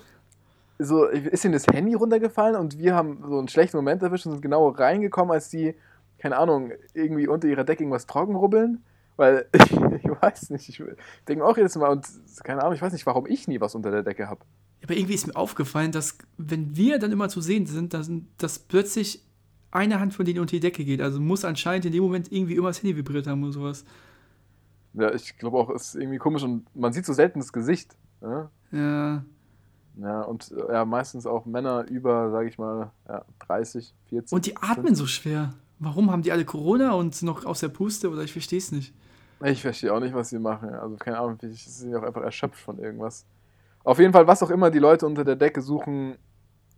[0.80, 4.34] so, ist ihnen das Handy runtergefallen und wir haben so einen schlechten Moment erwischt und
[4.34, 5.76] sind genau reingekommen, als die,
[6.17, 8.84] keine Ahnung, irgendwie unter ihrer Decke irgendwas trocken rubbeln.
[9.15, 10.84] Weil ich, ich weiß nicht, ich
[11.28, 12.08] denke auch jedes Mal und
[12.43, 14.41] keine Ahnung, ich weiß nicht, warum ich nie was unter der Decke habe.
[14.84, 18.60] Aber irgendwie ist mir aufgefallen, dass wenn wir dann immer zu sehen sind, dass, dass
[18.60, 19.23] plötzlich
[19.71, 21.02] eine Hand von denen unter die Decke geht.
[21.02, 23.86] Also muss anscheinend in dem Moment irgendwie immer das Handy vibriert haben oder sowas.
[24.93, 27.95] Ja, ich glaube auch, es ist irgendwie komisch und man sieht so selten das Gesicht.
[28.21, 28.49] Ne?
[28.71, 29.23] Ja.
[29.95, 34.34] Ja, und ja, meistens auch Männer über, sage ich mal, ja, 30, 40.
[34.34, 35.54] Und die atmen so schwer.
[35.84, 38.72] Warum haben die alle Corona und sind noch aus der Puste oder ich verstehe es
[38.72, 38.93] nicht.
[39.43, 40.69] Ich verstehe auch nicht, was sie machen.
[40.69, 43.26] Also keine Ahnung, vielleicht sind sie auch einfach erschöpft von irgendwas.
[43.84, 46.15] Auf jeden Fall, was auch immer die Leute unter der Decke suchen,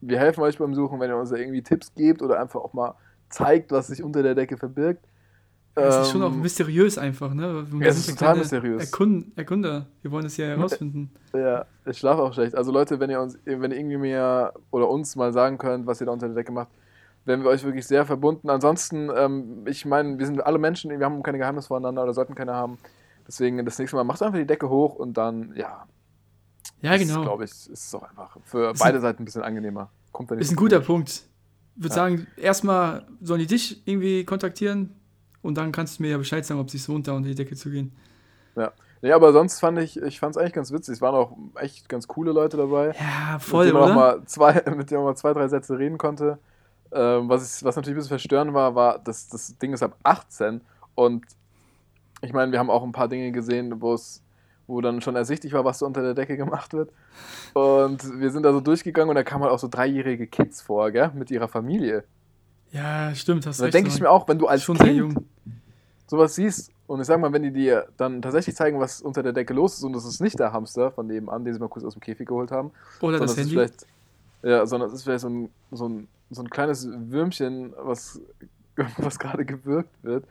[0.01, 2.73] wir helfen euch beim Suchen, wenn ihr uns da irgendwie Tipps gebt oder einfach auch
[2.73, 2.95] mal
[3.29, 5.05] zeigt, was sich unter der Decke verbirgt.
[5.75, 7.65] Das ist schon auch Ähm, mysteriös einfach, ne?
[7.69, 8.85] Wir Ja, es ist total mysteriös.
[8.85, 9.87] Erkund Erkunder.
[10.01, 11.11] Wir wollen es ja herausfinden.
[11.33, 12.55] Ja, ich schlafe auch schlecht.
[12.55, 15.99] Also Leute, wenn ihr uns, wenn ihr irgendwie mir oder uns mal sagen könnt, was
[16.01, 16.69] ihr da unter der Decke macht,
[17.25, 18.49] wären wir euch wirklich sehr verbunden.
[18.49, 22.35] Ansonsten, ähm, ich meine, wir sind alle Menschen, wir haben keine Geheimnisse voneinander oder sollten
[22.35, 22.77] keine haben.
[23.27, 25.87] Deswegen das nächste Mal macht einfach die Decke hoch und dann, ja,
[26.81, 27.23] Ja, genau.
[27.23, 29.89] glaube ich, ist es auch einfach für Ist beide Seiten ein bisschen angenehmer.
[30.11, 30.79] Kommt Ist ein guter.
[30.79, 31.09] Punkt.
[31.09, 31.95] Ich würde Ja.
[31.95, 34.95] sagen, erstmal sollen die dich irgendwie kontaktieren
[35.41, 37.35] und dann kannst du mir ja Bescheid sagen, ob es sich lohnt, da unter die
[37.35, 37.91] Decke zu gehen.
[39.01, 40.93] Nee, aber sonst fand ich, ich fand es eigentlich ganz witzig.
[40.95, 42.95] Es waren auch echt ganz coole Leute dabei.
[42.99, 43.91] Ja, voll, mit dem man oder?
[43.91, 46.39] auch mal zwei, mit dem man mal zwei, drei Sätze reden konnte.
[46.91, 49.97] Ähm, was, ich, was natürlich ein bisschen verstörend war, war, dass das Ding ist ab
[50.03, 50.61] 18
[50.95, 51.25] und
[52.21, 54.21] ich meine, wir haben auch ein paar Dinge gesehen, wo es
[54.67, 56.91] wo dann schon ersichtlich war, was so unter der Decke gemacht wird.
[57.53, 60.89] Und wir sind da so durchgegangen und da kamen halt auch so dreijährige Kids vor,
[60.89, 62.03] gell, mit ihrer Familie.
[62.71, 63.75] Ja, stimmt, hast Und da recht.
[63.75, 65.25] denke ich mir auch, wenn du als schon Kind sehr jung.
[66.07, 69.33] sowas siehst und ich sag mal, wenn die dir dann tatsächlich zeigen, was unter der
[69.33, 71.85] Decke los ist und das ist nicht der Hamster von nebenan, den sie mal kurz
[71.85, 72.71] aus dem Käfig geholt haben,
[73.01, 73.51] Oder das Handy.
[73.51, 73.85] vielleicht,
[74.45, 78.21] ja, sondern es ist vielleicht so ein, so ein, so ein kleines Würmchen, was,
[78.97, 80.25] was gerade gewürgt wird,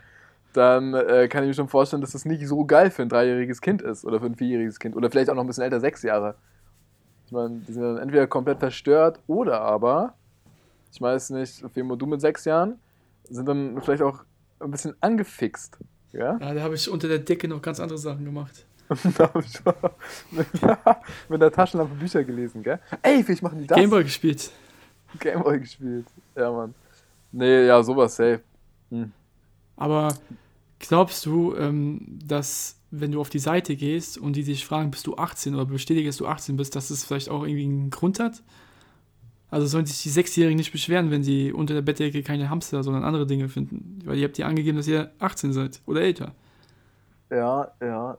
[0.52, 3.60] dann äh, kann ich mir schon vorstellen, dass das nicht so geil für ein dreijähriges
[3.60, 6.02] Kind ist oder für ein vierjähriges Kind oder vielleicht auch noch ein bisschen älter, sechs
[6.02, 6.36] Jahre.
[7.26, 10.14] Ich meine, die sind dann entweder komplett verstört oder aber,
[10.92, 12.78] ich weiß nicht, Femo, du mit sechs Jahren,
[13.28, 14.20] sind dann vielleicht auch
[14.60, 15.76] ein bisschen angefixt.
[16.12, 16.38] Ja?
[16.38, 18.64] Ja, da habe ich unter der Decke noch ganz andere Sachen gemacht.
[21.28, 22.78] mit der Taschenlampe Bücher gelesen, gell?
[23.02, 23.76] Ey, vielleicht machen die das.
[23.76, 24.50] Gameboy gespielt.
[25.18, 26.06] Gameboy gespielt.
[26.36, 26.74] Ja, Mann.
[27.32, 28.40] Nee, ja, sowas safe.
[28.90, 29.12] Hm.
[29.76, 30.14] Aber
[30.78, 35.06] glaubst du, ähm, dass wenn du auf die Seite gehst und die dich fragen, bist
[35.06, 38.20] du 18 oder bestätige, dass du 18 bist, dass das vielleicht auch irgendwie einen Grund
[38.20, 38.42] hat?
[39.50, 43.04] Also sollen sich die Sechsjährigen nicht beschweren, wenn sie unter der Bettdecke keine Hamster, sondern
[43.04, 44.00] andere Dinge finden?
[44.04, 46.34] Weil ihr habt ja angegeben, dass ihr 18 seid oder älter.
[47.30, 48.18] Ja, ja.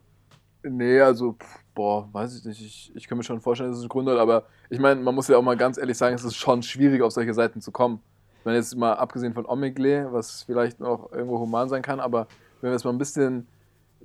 [0.68, 1.38] Nee, also,
[1.76, 2.62] boah, weiß ich nicht.
[2.62, 5.14] Ich, ich kann mir schon vorstellen, dass es einen Grund hat, aber ich meine, man
[5.14, 7.72] muss ja auch mal ganz ehrlich sagen, es ist schon schwierig, auf solche Seiten zu
[7.72, 8.02] kommen.
[8.44, 12.28] Meine, jetzt mal abgesehen von Omegle, was vielleicht noch irgendwo human sein kann, aber
[12.62, 13.48] wenn wir jetzt mal ein bisschen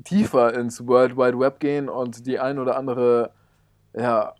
[0.05, 3.33] tiefer ins World Wide Web gehen und die ein oder andere,
[3.95, 4.35] ja,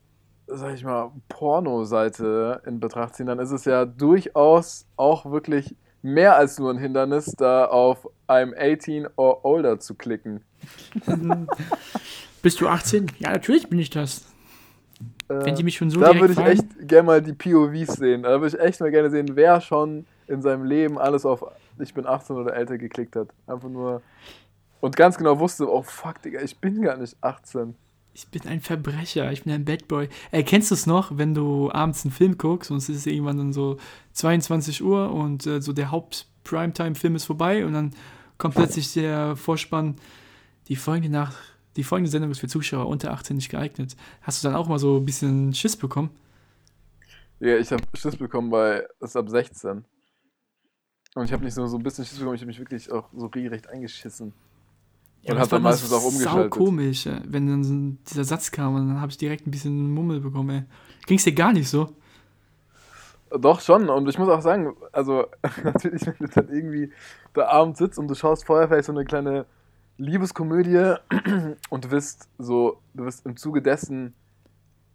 [0.47, 6.37] sag ich mal, Porno-Seite in Betracht ziehen, dann ist es ja durchaus auch wirklich mehr
[6.37, 10.43] als nur ein Hindernis, da auf I'm 18 or older zu klicken.
[12.43, 13.11] Bist du 18?
[13.19, 14.27] Ja, natürlich bin ich das.
[15.29, 16.51] Wenn die mich schon so Äh, da würde ich fragen.
[16.51, 18.25] echt gerne mal die POVs sehen.
[18.25, 21.45] Da würde ich echt mal gerne sehen, wer schon in seinem Leben alles auf
[21.79, 23.29] ich bin 18 oder älter geklickt hat.
[23.47, 24.03] Einfach nur.
[24.81, 27.75] Und ganz genau wusste, oh fuck, Digga, ich bin gar nicht 18.
[28.13, 30.09] Ich bin ein Verbrecher, ich bin ein Bad Boy.
[30.33, 33.39] Äh, kennst du es noch, wenn du abends einen Film guckst und es ist irgendwann
[33.39, 33.77] dann so
[34.15, 37.95] 22 Uhr und äh, so der Haupt-Primetime-Film ist vorbei und dann
[38.37, 39.97] kommt plötzlich der Vorspann,
[40.69, 41.37] die folgende, nach,
[41.77, 43.97] die folgende Sendung ist für Zuschauer unter 18 nicht geeignet.
[44.23, 46.11] Hast du dann auch mal so ein bisschen Schiss bekommen?
[47.39, 49.85] Ja, ich habe Schiss bekommen bei, das ist ab 16.
[51.15, 53.09] Und ich habe nicht nur so ein bisschen Schiss bekommen, ich habe mich wirklich auch
[53.15, 54.33] so regelrecht eingeschissen.
[55.23, 56.51] Und das hab dann meistens auch Sau umgeschaltet.
[56.51, 60.21] komisch, äh, wenn dann dieser Satz kam und dann habe ich direkt ein bisschen Mummel
[60.21, 60.51] bekommen.
[60.51, 60.65] Ey.
[61.07, 61.91] Ging's dir gar nicht so?
[63.31, 63.89] Doch, schon.
[63.89, 65.27] Und ich muss auch sagen, also
[65.63, 66.93] natürlich, wenn du dann irgendwie
[67.35, 69.47] da abends sitzt und du schaust vorher vielleicht so eine kleine
[69.99, 70.95] Liebeskomödie
[71.71, 74.15] und du wirst so, du wirst im Zuge dessen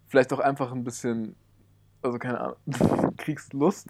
[0.07, 1.35] vielleicht auch einfach ein bisschen,
[2.01, 2.57] also keine Ahnung,
[3.17, 3.89] kriegst Lust.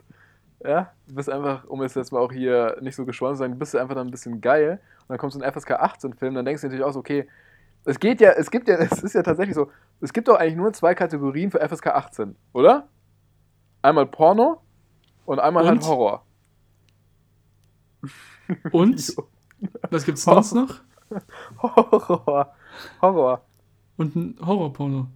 [0.66, 3.60] Ja, du bist einfach, um es jetzt mal auch hier nicht so geschwollen zu sein,
[3.60, 6.14] bist du einfach dann ein bisschen geil und dann kommst du in einen FSK 18
[6.14, 7.28] Film, dann denkst du natürlich auch so, okay,
[7.84, 9.70] es geht ja, es gibt ja, es ist ja tatsächlich so,
[10.02, 12.88] es gibt doch eigentlich nur zwei Kategorien für FSK 18, oder?
[13.84, 14.62] Einmal Porno
[15.28, 15.88] und einmal halt Und?
[15.88, 16.26] Horror.
[18.72, 19.16] Und?
[19.90, 20.82] Was gibt's sonst noch?
[21.62, 22.56] Horror.
[23.02, 23.42] Horror.
[23.98, 25.08] Und ein Horrorporno.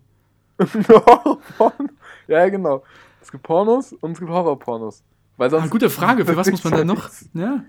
[0.60, 1.90] Horrorporno.
[2.28, 2.84] Ja, genau.
[3.22, 5.04] Es gibt Pornos und es gibt Horrorpornos.
[5.39, 7.10] Weil sonst Ah, gute Frage, für was muss man da noch?
[7.34, 7.63] Ja,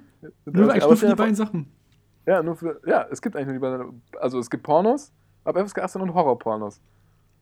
[0.45, 1.71] nur, eigentlich nur für die beiden Sachen.
[2.27, 4.03] Ja, nur für, ja, es gibt eigentlich nur die beiden.
[4.19, 5.13] Also es gibt Pornos
[5.45, 6.81] ab FSK 18 und Horrorpornos.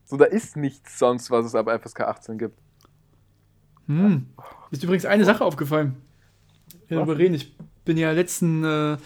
[0.05, 2.59] So, da ist nichts sonst, was es ab FSK 18 gibt.
[3.87, 4.27] Hm.
[4.69, 5.95] Ist übrigens eine Sache aufgefallen.
[6.89, 7.07] Ja, Was?
[7.07, 7.33] darüber reden.
[7.33, 8.97] Ich bin ja letzten äh,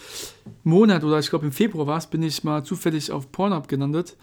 [0.66, 4.18] Monat oder ich glaube im Februar war es, bin ich mal zufällig auf Pornhub gelandet.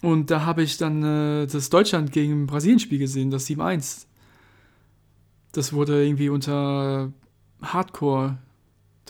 [0.00, 4.06] Und da habe ich dann äh, das Deutschland gegen Brasilien-Spiel gesehen, das 7-1.
[5.54, 7.12] Das wurde irgendwie unter
[7.62, 8.38] Hardcore,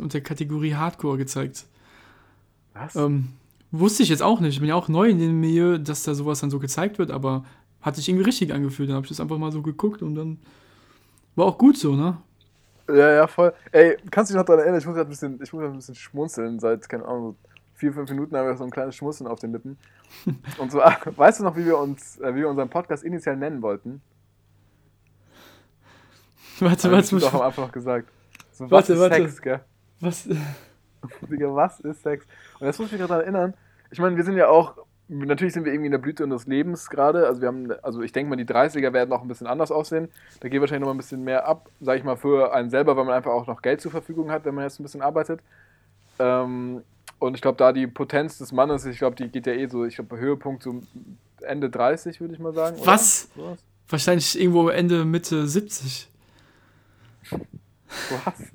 [0.00, 1.64] unter Kategorie Hardcore gezeigt.
[2.74, 2.94] Was?
[2.96, 3.28] Ähm,
[3.70, 4.54] wusste ich jetzt auch nicht.
[4.54, 7.10] Ich bin ja auch neu in dem Milieu, dass da sowas dann so gezeigt wird,
[7.10, 7.44] aber
[7.80, 8.90] hat sich irgendwie richtig angefühlt.
[8.90, 10.38] Dann habe ich das einfach mal so geguckt und dann
[11.34, 12.18] war auch gut so, ne?
[12.88, 13.54] Ja, ja, voll.
[13.72, 14.78] Ey, kannst du dich noch daran erinnern?
[14.78, 16.60] Ich muss gerade ein bisschen, ich muss grad ein bisschen schmunzeln.
[16.60, 17.36] Seit, keine Ahnung,
[17.72, 19.78] vier, fünf Minuten haben wir so ein kleines Schmunzeln auf den Lippen.
[20.58, 23.36] Und so, ach, weißt du noch, wie wir uns, äh, wie wir unseren Podcast initial
[23.36, 24.02] nennen wollten?
[26.60, 28.08] Warte, ich warte, muss auch am Anfang gesagt.
[28.52, 29.14] So, was Warte, ist warte.
[29.16, 29.60] Sex, gell?
[30.00, 30.28] was?
[31.30, 32.26] Digga, was ist Sex?
[32.60, 33.54] Und jetzt muss ich mich gerade erinnern.
[33.90, 34.76] Ich meine, wir sind ja auch,
[35.08, 37.26] natürlich sind wir irgendwie in der Blüte unseres Lebens gerade.
[37.26, 40.08] Also wir haben, also ich denke mal, die 30er werden auch ein bisschen anders aussehen.
[40.40, 42.96] Da geht wahrscheinlich noch mal ein bisschen mehr ab, sage ich mal, für einen selber,
[42.96, 45.40] weil man einfach auch noch Geld zur Verfügung hat, wenn man jetzt ein bisschen arbeitet.
[46.18, 46.82] Ähm,
[47.18, 49.84] und ich glaube, da die Potenz des Mannes, ich glaube, die geht ja eh so,
[49.84, 50.80] ich glaube, Höhepunkt so
[51.42, 52.76] Ende 30, würde ich mal sagen.
[52.78, 52.86] oder?
[52.86, 53.28] Was?
[53.34, 53.58] Sowas?
[53.88, 56.08] Wahrscheinlich irgendwo Ende, Mitte 70.
[58.24, 58.52] Was?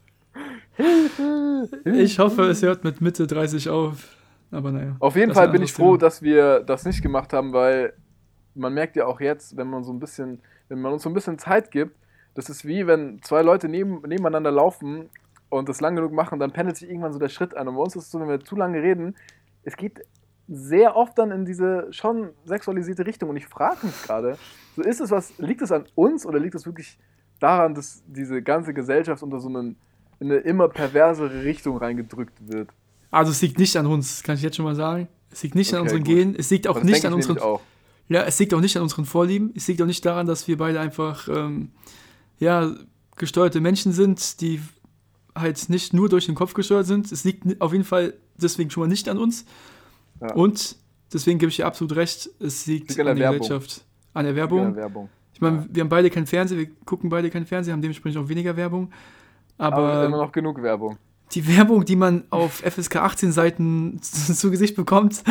[1.84, 4.16] Ich hoffe, es hört mit Mitte 30 auf.
[4.52, 4.96] Aber naja.
[5.00, 5.98] Auf jeden Fall bin ich froh, Thema.
[5.98, 7.94] dass wir das nicht gemacht haben, weil
[8.56, 11.14] man merkt ja auch jetzt, wenn man so ein bisschen, wenn man uns so ein
[11.14, 11.96] bisschen Zeit gibt,
[12.34, 15.10] das ist wie wenn zwei Leute neben, nebeneinander laufen
[15.50, 17.68] und das lang genug machen, dann pendelt sich irgendwann so der Schritt ein.
[17.68, 19.16] Und bei uns ist es so, wenn wir zu lange reden,
[19.64, 20.02] es geht
[20.48, 23.30] sehr oft dann in diese schon sexualisierte Richtung.
[23.30, 24.38] Und ich frage mich gerade,
[24.76, 26.98] so ist es was, liegt es an uns oder liegt es wirklich
[27.40, 29.76] daran, dass diese ganze Gesellschaft unter so einen,
[30.20, 32.70] in eine immer perversere Richtung reingedrückt wird?
[33.12, 35.08] Also es liegt nicht an uns, kann ich jetzt schon mal sagen.
[35.32, 36.16] Es liegt nicht an Okay, unseren gut.
[36.16, 36.36] Genen.
[36.36, 37.40] Es liegt auch Das nicht an unseren.
[37.40, 37.62] auch.
[38.08, 39.52] Ja, es liegt auch nicht an unseren Vorlieben.
[39.56, 41.72] Es liegt auch nicht daran, dass wir beide einfach ähm,
[42.40, 42.72] ja,
[43.16, 44.62] gesteuerte Menschen sind, die
[45.36, 47.12] halt nicht nur durch den Kopf gesteuert sind.
[47.12, 49.46] Es liegt auf jeden Fall deswegen schon mal nicht an uns.
[50.22, 50.34] Ja.
[50.34, 50.76] Und
[51.14, 53.40] deswegen gebe ich dir absolut recht, es liegt Liegt an an der Werbung.
[53.48, 53.86] Gesellschaft.
[54.14, 54.74] An der Werbung.
[54.74, 55.10] der Werbung.
[55.40, 58.28] Ich meine, wir haben beide kein Fernsehen, wir gucken beide kein Fernsehen, haben dementsprechend auch
[58.28, 58.92] weniger Werbung.
[59.58, 60.98] Aber, Aber, immer noch genug Werbung.
[61.32, 65.24] die Werbung, die man auf FSK 18 Seiten zu, zu Gesicht bekommt,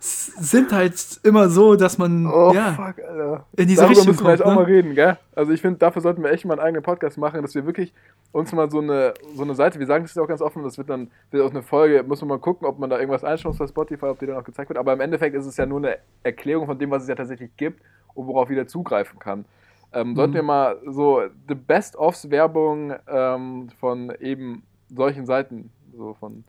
[0.00, 3.46] sind halt immer so, dass man Oh, ja, fuck, Alter.
[3.56, 4.42] in diese Darüber Richtung müssen wir kommt.
[4.42, 4.66] auch mal Ne?
[4.66, 5.18] reden, gell?
[5.36, 7.92] Also ich finde, dafür sollten wir echt mal einen eigenen Podcast machen, dass wir wirklich
[8.32, 10.78] uns mal so eine, so eine Seite, wir sagen das ja auch ganz offen, das
[10.78, 13.58] wird dann wird auch eine Folge, muss man mal gucken, ob man da irgendwas muss
[13.58, 14.78] bei Spotify, ob die dann auch gezeigt wird.
[14.78, 17.50] Aber im Endeffekt ist es ja nur eine Erklärung von dem, was es ja tatsächlich
[17.56, 17.80] gibt
[18.14, 19.44] und worauf jeder zugreifen kann.
[19.92, 20.36] Ähm, sollten Mhm.
[20.36, 26.44] wir mal so the Best-ofs-Werbung ähm, von eben solchen Seiten, so von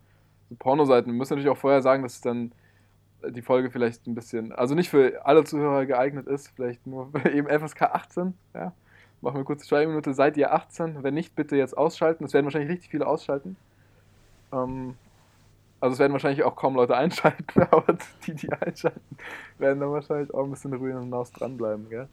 [0.49, 1.11] so Pornoseiten.
[1.11, 2.51] Wir müssen natürlich auch vorher sagen, dass es dann
[3.29, 7.47] die Folge vielleicht ein bisschen, also nicht für alle Zuhörer geeignet ist, vielleicht nur eben
[7.47, 8.73] FSK 18, ja.
[9.21, 11.01] Machen wir kurz die Schweigeminute, seid ihr 18?
[11.01, 12.23] Wenn nicht, bitte jetzt ausschalten.
[12.25, 13.55] Es werden wahrscheinlich richtig viele ausschalten.
[14.53, 14.95] Ähm,
[15.85, 17.95] also es werden wahrscheinlich auch kaum Leute einschalten, aber
[18.25, 19.01] die, die einschalten,
[19.59, 22.07] werden dann wahrscheinlich auch ein bisschen ruhig hinaus dranbleiben, gell?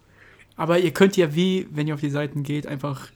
[0.56, 3.08] Aber ihr könnt ja wie, wenn ihr auf die Seiten geht, einfach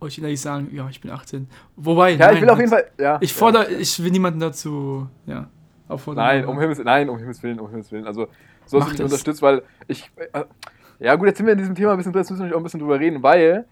[0.00, 1.48] euch innerlich sagen, ja, ich bin 18.
[1.74, 3.18] Wobei, Ja, nein, ich will auf jeden Fall, ja.
[3.20, 5.48] Ich fordere, ich will niemanden dazu, ja,
[5.88, 6.24] auffordern.
[6.24, 8.06] Nein, um Himmels, nein, um Himmels Willen, um Himmels Willen.
[8.06, 8.28] Also,
[8.66, 10.08] so hast du mich unterstützt, weil ich.
[10.32, 10.44] Äh,
[11.00, 12.60] ja, gut, jetzt sind wir in diesem Thema ein bisschen drin, jetzt müssen wir auch
[12.60, 13.66] ein bisschen drüber reden, weil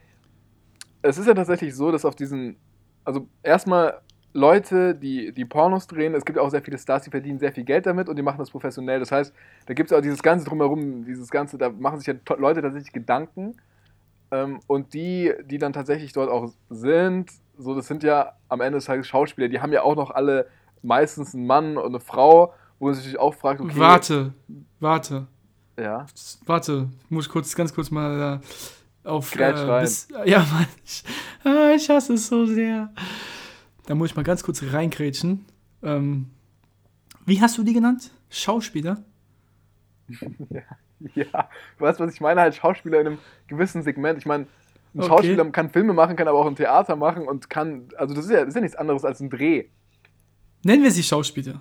[1.02, 2.56] es ist ja tatsächlich so, dass auf diesen.
[3.04, 4.00] Also, erstmal
[4.36, 7.64] Leute, die, die Pornos drehen, es gibt auch sehr viele Stars, die verdienen sehr viel
[7.64, 9.00] Geld damit und die machen das professionell.
[9.00, 12.14] Das heißt, da gibt es auch dieses Ganze drumherum, dieses Ganze, da machen sich ja
[12.36, 13.56] Leute tatsächlich Gedanken.
[14.30, 18.76] Ähm, und die, die dann tatsächlich dort auch sind, so, das sind ja am Ende
[18.78, 20.46] des Tages Schauspieler, die haben ja auch noch alle
[20.82, 23.72] meistens einen Mann und eine Frau, wo man sich natürlich auch fragt, okay.
[23.76, 24.34] Warte,
[24.80, 25.26] warte,
[25.78, 26.04] Ja.
[26.44, 26.90] warte.
[27.08, 28.40] Muss ich kurz, ganz kurz mal
[29.04, 29.32] äh, auf.
[29.38, 29.80] Rein.
[29.80, 31.04] bis, ja, Mann, ich,
[31.44, 32.90] ah, ich hasse es so sehr.
[33.86, 35.44] Da muss ich mal ganz kurz reingrätschen.
[35.82, 36.30] Ähm,
[37.24, 38.10] Wie hast du die genannt?
[38.30, 39.02] Schauspieler?
[41.14, 43.18] Ja, du weißt, was ich meine, halt Schauspieler in einem
[43.48, 44.18] gewissen Segment.
[44.18, 44.44] Ich meine,
[44.94, 45.08] ein Okay.
[45.08, 48.30] Schauspieler kann Filme machen, kann aber auch ein Theater machen und kann, also das ist
[48.30, 49.66] ja, das ist ja nichts anderes als ein Dreh.
[50.64, 51.60] Nennen wir sie Schauspieler.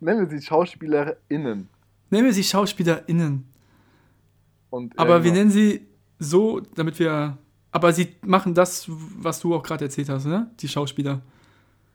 [0.00, 1.68] Nennen wir sie SchauspielerInnen.
[2.08, 3.44] Nennen wir sie SchauspielerInnen.
[4.70, 5.34] Und, Aber äh, wir genau.
[5.40, 5.86] nennen sie
[6.18, 7.36] so, damit wir.
[7.70, 10.50] Aber sie machen das, was du auch gerade erzählt hast, ne?
[10.60, 11.20] Die Schauspieler.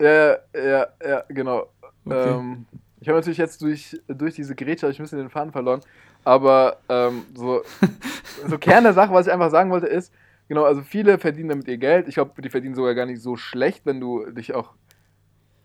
[0.02, 1.68] Ja, ja, ja, genau.
[2.06, 2.32] Okay.
[2.32, 2.66] Ähm,
[3.02, 5.82] ich habe natürlich jetzt durch, durch diese Gerätsche hab ich ein bisschen den Faden verloren.
[6.24, 7.62] Aber ähm, so,
[8.48, 10.14] so Kern der Sache, was ich einfach sagen wollte, ist,
[10.48, 12.08] genau, also viele verdienen damit ihr Geld.
[12.08, 14.74] Ich glaube, die verdienen sogar gar nicht so schlecht, wenn du dich auch.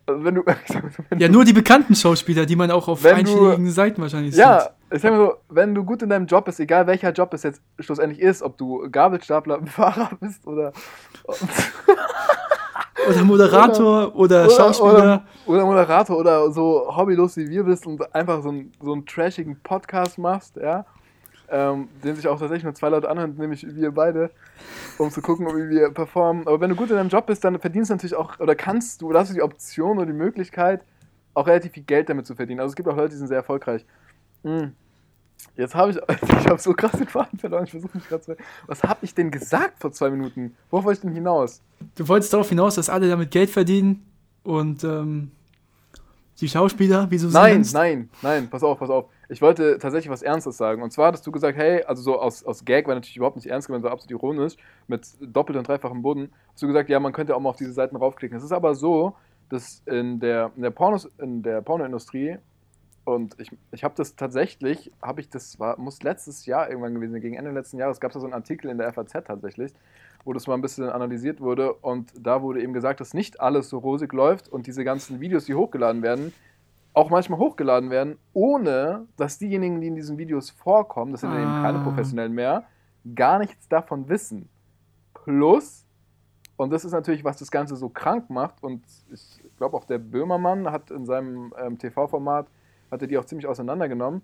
[0.05, 0.43] Also wenn du.
[1.09, 4.61] wenn Ja, nur die bekannten Schauspieler, die man auch auf du- einschlägigen Seiten wahrscheinlich Ja,
[4.61, 4.69] sieht.
[4.97, 7.43] ich sag mal so, wenn du gut in deinem Job bist, egal welcher Job es
[7.43, 10.71] jetzt schlussendlich ist, ob du Gabelstapler, Fahrer bist oder.
[13.09, 14.93] Oder Moderator oder, Oder- Schauspieler.
[14.93, 19.05] Oder, oder Moderator oder so hobbylos wie wir bist und einfach so, ein, so einen
[19.05, 20.85] trashigen Podcast machst, ja.
[21.47, 24.31] Ähm, den sich auch tatsächlich nur zwei Leute anhören, nämlich wir beide,
[24.97, 26.47] um zu gucken, wie wir performen.
[26.47, 29.01] Aber wenn du gut in deinem Job bist, dann verdienst du natürlich auch, oder kannst
[29.01, 30.81] du, oder hast du die Option oder die Möglichkeit,
[31.35, 32.61] auch relativ viel Geld damit zu verdienen.
[32.61, 33.85] Also es gibt auch Leute, die sind sehr erfolgreich.
[34.43, 34.73] Hm.
[35.55, 35.97] Jetzt habe ich,
[36.39, 38.35] ich habe so krass den Faden verloren, ich versuche mich gerade zu.
[38.67, 40.55] Was habe ich denn gesagt vor zwei Minuten?
[40.69, 41.61] Worauf wollte ich denn hinaus?
[41.95, 44.05] Du wolltest darauf hinaus, dass alle damit Geld verdienen
[44.43, 45.31] und ähm,
[46.41, 47.73] die Schauspieler, wie du sie Nein, nennst.
[47.73, 49.05] nein, nein, pass auf, pass auf.
[49.29, 50.83] Ich wollte tatsächlich was Ernstes sagen.
[50.83, 53.47] Und zwar hattest du gesagt, hey, also so aus, aus Gag, war natürlich überhaupt nicht
[53.47, 54.55] ernst gemeint, war absolut ironisch,
[54.87, 57.71] mit doppelt und dreifachem Boden, hast du gesagt, ja, man könnte auch mal auf diese
[57.71, 58.37] Seiten raufklicken.
[58.37, 59.15] Es ist aber so,
[59.49, 62.37] dass in der, in der, Pornos, in der Pornoindustrie,
[63.05, 67.13] und ich, ich habe das tatsächlich, habe ich das, war, muss letztes Jahr irgendwann gewesen
[67.13, 69.73] sein, gegen Ende letzten Jahres gab es da so einen Artikel in der FAZ tatsächlich,
[70.23, 73.69] wo das mal ein bisschen analysiert wurde und da wurde eben gesagt, dass nicht alles
[73.69, 76.33] so rosig läuft und diese ganzen Videos, die hochgeladen werden,
[76.95, 81.39] auch manchmal hochgeladen werden, ohne dass diejenigen, die in diesen Videos vorkommen, das sind ja
[81.41, 81.83] eben keine Ah.
[81.83, 82.63] Professionellen mehr,
[83.13, 84.49] gar nichts davon wissen.
[85.13, 85.85] Plus,
[86.57, 89.99] und das ist natürlich, was das Ganze so krank macht, und ich glaube auch der
[89.99, 92.47] Böhmermann hat in seinem ähm, TV-Format,
[92.91, 94.21] hat er die auch ziemlich auseinandergenommen,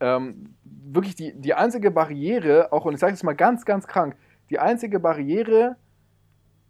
[0.00, 4.16] ähm, wirklich die, die einzige Barriere, auch, und ich sage es mal ganz, ganz krank,
[4.50, 5.76] die einzige Barriere,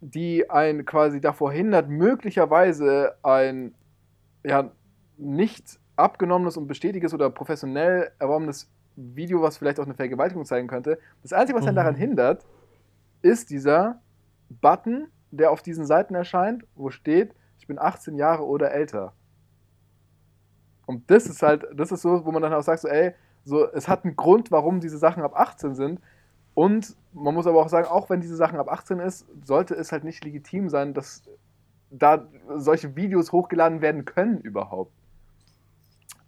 [0.01, 3.74] die einen quasi davor hindert, möglicherweise ein
[4.44, 4.70] ja,
[5.16, 10.98] nicht abgenommenes und bestätigtes oder professionell erworbenes Video, was vielleicht auch eine Vergewaltigung zeigen könnte.
[11.22, 11.77] Das Einzige, was einen Mhm.
[11.77, 12.46] daran hindert,
[13.22, 14.01] ist dieser
[14.48, 19.12] Button, der auf diesen Seiten erscheint, wo steht, ich bin 18 Jahre oder älter.
[20.88, 23.12] Und das ist halt, das ist so, wo man dann auch sagt, so, ey,
[23.44, 26.01] so, es hat einen Grund, warum diese Sachen ab 18 sind.
[26.55, 29.92] Und man muss aber auch sagen, auch wenn diese Sachen ab 18 ist, sollte es
[29.92, 31.24] halt nicht legitim sein, dass
[31.90, 34.90] da solche Videos hochgeladen werden können überhaupt.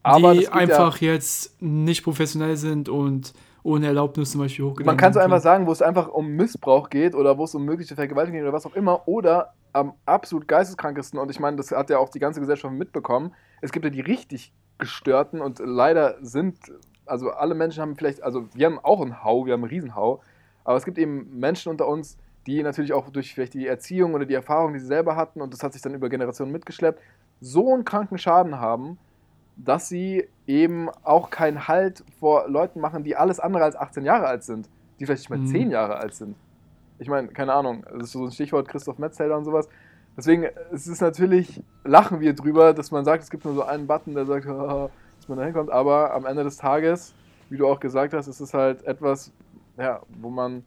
[0.05, 4.87] die das geht einfach jetzt nicht professionell sind und ohne Erlaubnis zum Beispiel Ja, hochgeladen
[4.87, 7.55] man kann es werden einfach sagen, wo es einfach um Missbrauch geht oder wo es
[7.55, 9.09] um mögliche Vergewaltigung geht oder was auch immer.
[9.09, 13.33] Oder am absolut geisteskrankesten, und ich meine, das hat ja auch die ganze Gesellschaft mitbekommen,
[13.61, 16.59] es gibt ja die richtig gestörten und leider sind,
[17.07, 20.23] also alle Menschen haben vielleicht, also wir haben auch einen Hau, wir haben einen Riesenhau,
[20.65, 24.25] aber es gibt eben Menschen unter uns, die natürlich auch durch vielleicht die Erziehung oder
[24.25, 27.01] die Erfahrung, die sie selber hatten, und das hat sich dann über Generationen mitgeschleppt,
[27.41, 28.99] so einen kranken Schaden haben,
[29.57, 34.27] dass sie eben auch keinen Halt vor Leuten machen, die alles andere als 18 Jahre
[34.27, 34.69] alt sind,
[34.99, 35.47] die vielleicht nicht mal Mhm.
[35.47, 36.37] 10 Jahre alt sind.
[36.99, 39.69] Ich meine, keine Ahnung, das ist so ein Stichwort Christoph Metzelder und sowas.
[40.21, 43.87] Deswegen, es ist natürlich, lachen wir drüber, dass man sagt, es gibt nur so einen
[43.87, 47.15] Button, der sagt, dass man da hinkommt, aber am Ende des Tages,
[47.49, 49.33] wie du auch gesagt hast, ist es halt etwas,
[49.79, 50.63] ja, wo man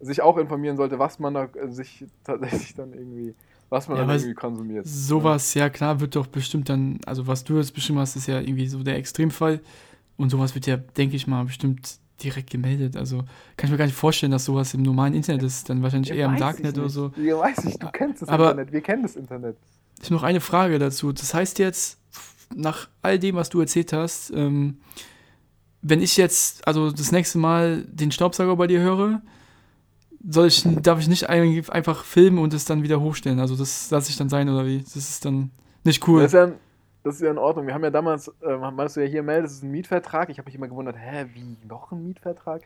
[0.00, 3.34] sich auch informieren sollte, was man da äh, sich tatsächlich dann irgendwie,
[3.70, 4.86] was man Ja, dann irgendwie konsumiert.
[4.86, 8.40] Sowas, ja klar, wird doch bestimmt dann, also was du jetzt beschrieben hast, ist ja
[8.40, 9.60] irgendwie so der Extremfall.
[10.18, 12.96] Und sowas wird ja, denke ich mal, bestimmt direkt gemeldet.
[12.96, 13.18] Also
[13.56, 16.16] kann ich mir gar nicht vorstellen, dass sowas im normalen Internet ist, dann wahrscheinlich Ja,
[16.16, 17.12] eher im Darknet oder so.
[17.16, 19.56] Ja, weiß ich, du kennst das Aber- Internet, wir kennen das Internet.
[19.98, 21.12] Ich habe noch eine Frage dazu.
[21.12, 21.98] Das heißt jetzt,
[22.54, 24.78] nach all dem, was du erzählt hast, ähm,
[25.80, 29.20] wenn ich jetzt, also das nächste Mal den Staubsauger bei dir höre,
[30.28, 33.40] soll ich, darf ich nicht ein- einfach filmen und es dann wieder hochstellen?
[33.40, 34.78] Also das lasse ich dann sein oder wie?
[34.82, 35.50] Das ist dann
[35.84, 36.22] nicht cool.
[36.22, 36.52] Das, ist ja,
[37.02, 37.66] das ist ja in Ordnung.
[37.66, 40.28] Wir haben ja damals, äh, meinst du ja hier, Mel, das ist ein Mietvertrag.
[40.30, 42.62] Ich habe mich immer gewundert, hä, wie, noch ein Mietvertrag?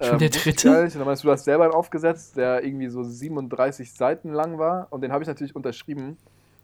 [0.00, 0.82] Schon der wusste ich dritte?
[0.84, 4.58] Und dann meinst du, du hast selber einen aufgesetzt, der irgendwie so 37 Seiten lang
[4.58, 4.88] war.
[4.90, 6.16] Und den habe ich natürlich unterschrieben,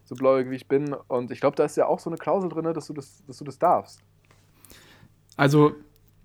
[0.04, 0.94] so blauig wie ich bin.
[1.06, 3.36] Und ich glaube, da ist ja auch so eine Klausel drin, dass du das, dass
[3.38, 4.00] du das darfst.
[5.36, 5.72] Also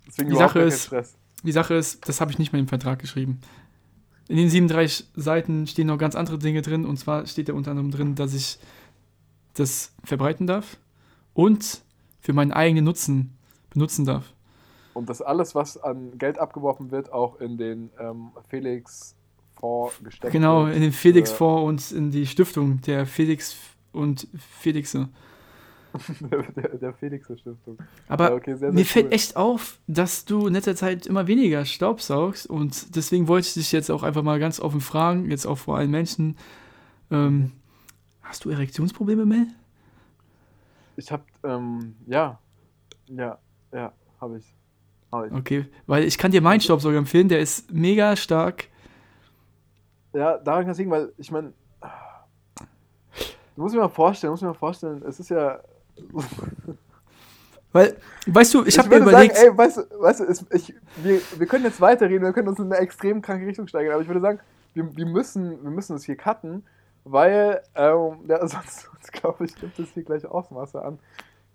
[0.06, 1.16] Deswegen Die Sache ist- Stress.
[1.44, 3.40] Die Sache ist, das habe ich nicht mal im Vertrag geschrieben.
[4.28, 6.86] In den 37 Seiten stehen noch ganz andere Dinge drin.
[6.86, 8.58] Und zwar steht da unter anderem drin, dass ich
[9.54, 10.78] das verbreiten darf.
[11.32, 11.82] Und
[12.20, 13.36] für meinen eigenen Nutzen
[13.70, 14.32] benutzen darf.
[14.94, 20.66] Und dass alles, was an Geld abgeworfen wird, auch in den ähm, Felix-Fonds gesteckt Genau,
[20.66, 20.76] wird.
[20.76, 23.56] in den Felix-Fonds und in die Stiftung der Felix
[23.92, 24.28] und
[24.60, 25.08] Felixe.
[26.20, 27.78] der, der, der Felix-Stiftung.
[28.08, 29.12] Aber Ja, okay, sehr, sehr mir fällt cool.
[29.12, 33.72] echt auf, dass du in letzter Zeit immer weniger staubsaugst und deswegen wollte ich dich
[33.72, 36.36] jetzt auch einfach mal ganz offen fragen, jetzt auch vor allen Menschen.
[37.10, 37.52] Ähm,
[38.24, 39.46] hast du Erektionsprobleme, Mel?
[40.96, 42.38] Ich hab, ähm, ja,
[43.06, 43.38] ja,
[43.72, 44.54] ja, habe ich.
[45.12, 45.32] Hab ich.
[45.32, 48.68] Okay, weil ich kann dir meinen Staubsauger empfehlen, der ist mega stark.
[50.12, 51.52] Ja, daran kann es liegen, weil ich meine,
[53.56, 55.60] du musst dir mal vorstellen, musst dir mal vorstellen, es ist ja.
[57.72, 57.96] Weil,
[58.28, 60.72] weißt du, ich habe mir überlegt, Sagen, ey, weißt du, weißt du es, ich,
[61.02, 64.02] wir, wir können jetzt weiterreden, wir können uns in eine extrem kranke Richtung steigern, aber
[64.02, 64.38] ich würde sagen,
[64.74, 66.62] wir, wir, müssen, wir müssen es hier cutten,
[67.04, 70.98] weil, ähm, ja, sonst, sonst glaube ich, nimmt das hier gleich Ausmaße an,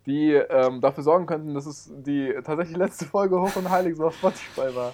[0.05, 4.05] die ähm, dafür sorgen könnten, dass es die tatsächlich letzte Folge Hoch und Heilig so
[4.07, 4.93] auf Spotify war.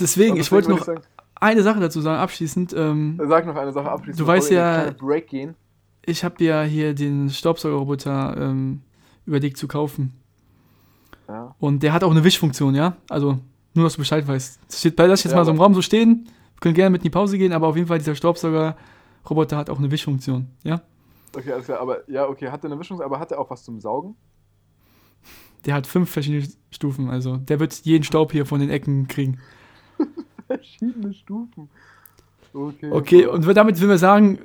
[0.00, 1.02] deswegen, Und ich wollte noch sagen,
[1.38, 2.72] eine Sache dazu sagen, abschließend.
[2.76, 4.20] Ähm, sag noch eine Sache abschließend.
[4.20, 5.54] Du weißt ja- Break gehen.
[6.04, 8.80] ich habe ja hier den Staubsaugerroboter ähm,
[9.26, 10.14] überlegt zu kaufen.
[11.28, 11.54] Ja.
[11.58, 12.96] Und der hat auch eine Wischfunktion, ja?
[13.10, 13.38] Also,
[13.74, 14.60] nur, dass du Bescheid weißt.
[14.68, 16.24] Das steht bei das jetzt Ja, mal so im Raum so stehen.
[16.54, 18.14] Wir können gerne mit in die Pause gehen, aber auf jeden Fall, dieser
[19.26, 20.80] Staubsaugerroboter hat auch eine Wischfunktion, ja?
[21.36, 23.64] Okay, alles klar, aber ja, okay, hat er eine Wischung, aber hat er auch was
[23.64, 24.16] zum Saugen?
[25.64, 29.38] Der hat fünf verschiedene Stufen, also der wird jeden Staub hier von den Ecken kriegen.
[30.46, 31.68] Verschiedene Stufen.
[32.54, 32.90] Okay.
[32.90, 34.38] Okay, und damit will wir sagen,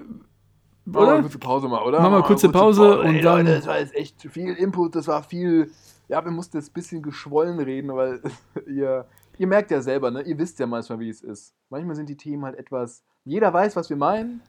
[0.84, 2.00] Machen wir eine kurze Pause mal, oder?
[2.00, 4.96] Machen wir eine kurze Pause und Ey, dann- Leute, das war jetzt echt viel Input,
[4.96, 5.72] das war viel.
[6.08, 8.20] Ja, wir mussten jetzt ein bisschen geschwollen reden, weil
[8.68, 9.06] ihr,
[9.38, 10.24] ihr merkt ja selber, ne?
[10.24, 11.54] Ihr wisst ja manchmal, wie es ist.
[11.70, 13.04] Manchmal sind die Themen halt etwas.
[13.24, 14.42] Jeder weiß, was wir meinen,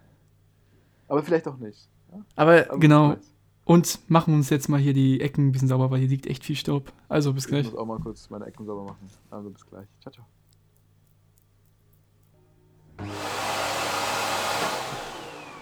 [1.13, 1.89] aber vielleicht auch nicht.
[2.37, 3.17] Aber Aber genau,
[3.65, 6.45] und machen uns jetzt mal hier die Ecken ein bisschen sauber, weil hier liegt echt
[6.45, 6.93] viel Staub.
[7.09, 7.65] Also, bis Ich gleich.
[7.71, 9.09] muss auch mal kurz meine Ecken sauber machen.
[9.31, 9.87] Also bis gleich.
[10.01, 10.27] Ciao, ciao.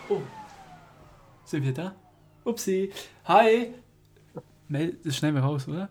[0.09, 0.21] Oh.
[1.45, 1.95] Sind wir da?
[2.45, 2.91] Upsi.
[3.25, 3.75] Hi.
[4.69, 5.89] Mel, das schneiden wir raus, oder?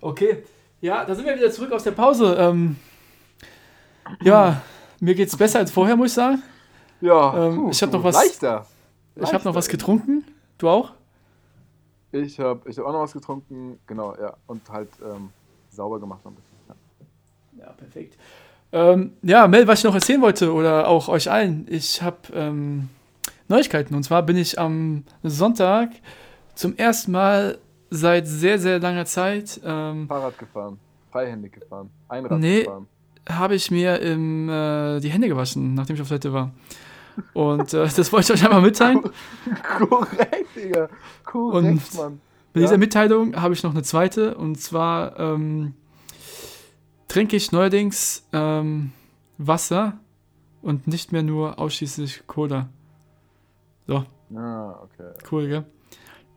[0.00, 0.44] Okay.
[0.80, 2.36] Ja, da sind wir wieder zurück aus der Pause.
[2.38, 2.76] Ähm,
[4.22, 4.60] ja,
[5.00, 6.42] mir geht's besser als vorher, muss ich sagen.
[7.00, 8.66] Ja, Ähm, ich hab du, noch was- Leichter.
[9.16, 10.24] Ich habe noch was getrunken.
[10.58, 10.92] Du auch?
[12.12, 14.34] Ich habe ich hab auch noch was getrunken, genau, ja.
[14.46, 15.30] Und halt ähm,
[15.70, 16.54] sauber gemacht noch ein bisschen.
[17.58, 17.66] Ja.
[17.66, 18.16] Ja, perfekt.
[18.72, 22.88] Ähm, ja, Mel, was ich noch erzählen wollte, oder auch euch allen, ich habe ähm,
[23.48, 23.94] Neuigkeiten.
[23.94, 25.90] Und zwar bin ich am Sonntag
[26.54, 27.58] zum ersten Mal
[27.90, 30.78] seit sehr, sehr langer Zeit, ähm, Fahrrad gefahren,
[31.12, 32.64] freihändig gefahren, Einrad Nee.
[32.64, 32.86] gefahren.
[33.28, 36.50] habe ich mir im, äh, die Hände gewaschen, nachdem ich auf Toilette war.
[37.32, 39.00] Und äh, das wollte ich euch einmal mitteilen.
[39.78, 40.88] Korrekt, Digga.
[41.24, 42.20] Korrekt, Und- Mann.
[42.52, 42.68] Mit Ja.
[42.68, 44.36] dieser Mitteilung habe ich noch eine zweite.
[44.36, 45.74] Und zwar ähm,
[47.08, 48.92] trinke ich neuerdings ähm,
[49.38, 49.94] Wasser
[50.62, 52.68] und nicht mehr nur ausschließlich Cola.
[53.88, 54.04] So,
[54.36, 55.10] Ah, okay.
[55.32, 55.64] cool, gell?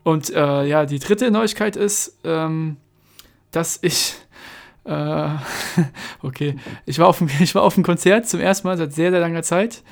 [0.03, 2.77] Und äh, ja, die dritte Neuigkeit ist, ähm,
[3.51, 4.15] dass ich.
[4.85, 5.29] Äh,
[6.23, 6.55] okay,
[6.85, 9.19] ich war, auf dem, ich war auf dem Konzert zum ersten Mal seit sehr, sehr
[9.19, 9.83] langer Zeit.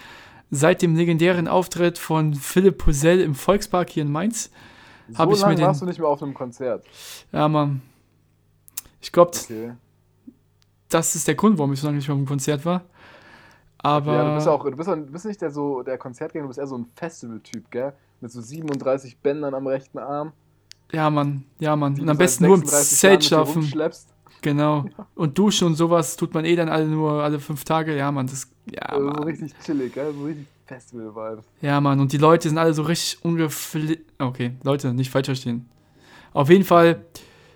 [0.52, 4.52] Seit dem legendären Auftritt von Philipp Posell im Volkspark hier in Mainz.
[5.10, 6.86] So Hab ich mir den- warst du nicht mehr auf einem Konzert.
[7.32, 7.82] Ja, Mann.
[9.02, 9.74] Ich glaube, Okay.
[10.90, 12.84] das ist der Grund, warum ich so lange nicht mehr auf dem Konzert war.
[13.78, 16.44] Aber ja, du bist auch, du bist, auch- du bist nicht der so der Konzertgänger,
[16.44, 17.94] du bist eher so ein Festival-Typ, gell?
[18.22, 20.32] Mit so 37 Bändern am rechten Arm.
[20.92, 22.00] ja, Mann, ja, Mann.
[22.00, 23.62] Und am besten nur im 36 Jahren Zelt schlafen.
[23.62, 24.08] rumschleppst.
[24.46, 24.86] Genau.
[25.16, 27.98] Und duschen und sowas tut man eh dann alle nur alle fünf Tage.
[27.98, 28.48] Ja, Mann, das.
[28.72, 29.24] Ja, Also so Mann.
[29.24, 30.14] richtig chillig, gell?
[30.14, 31.46] So richtig Festival-Vibes.
[31.62, 32.00] Ja, Mann.
[32.00, 34.06] Und die Leute sind alle so richtig ungefli...
[34.20, 35.68] Okay, Leute, nicht falsch verstehen.
[36.32, 37.06] Auf jeden Fall,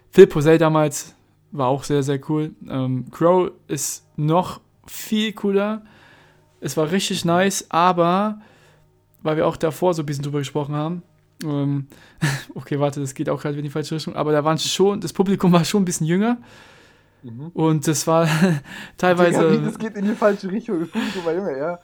[0.10, 1.14] Phil Posell damals
[1.52, 2.56] war auch sehr, sehr cool.
[2.68, 5.84] Ähm, Crow ist noch viel cooler.
[6.60, 8.42] Es war richtig nice, aber,
[9.22, 11.04] weil wir auch davor so ein bisschen drüber gesprochen haben,
[11.44, 11.86] ähm,
[12.56, 15.14] okay, warte, das geht auch gerade in die falsche Richtung, aber da waren schon, das
[15.14, 16.40] Publikum war schon ein bisschen jünger
[17.24, 17.48] Mhm.
[17.54, 18.62] und das war Digga,
[18.98, 19.52] teilweise...
[19.62, 20.80] wie, das geht in die falsche Richtung.
[20.82, 21.80] Das Publikum war ja.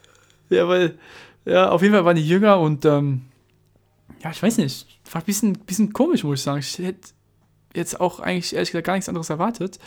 [0.50, 0.98] Ja, weil,
[1.46, 3.22] ja, auf jeden Fall waren die jünger und, ähm,
[4.24, 6.60] ja, ich weiß nicht, war ein bisschen, bisschen komisch, muss ich sagen.
[6.60, 7.10] Ich hätte
[7.74, 9.80] jetzt auch eigentlich ehrlich gesagt gar nichts anderes erwartet.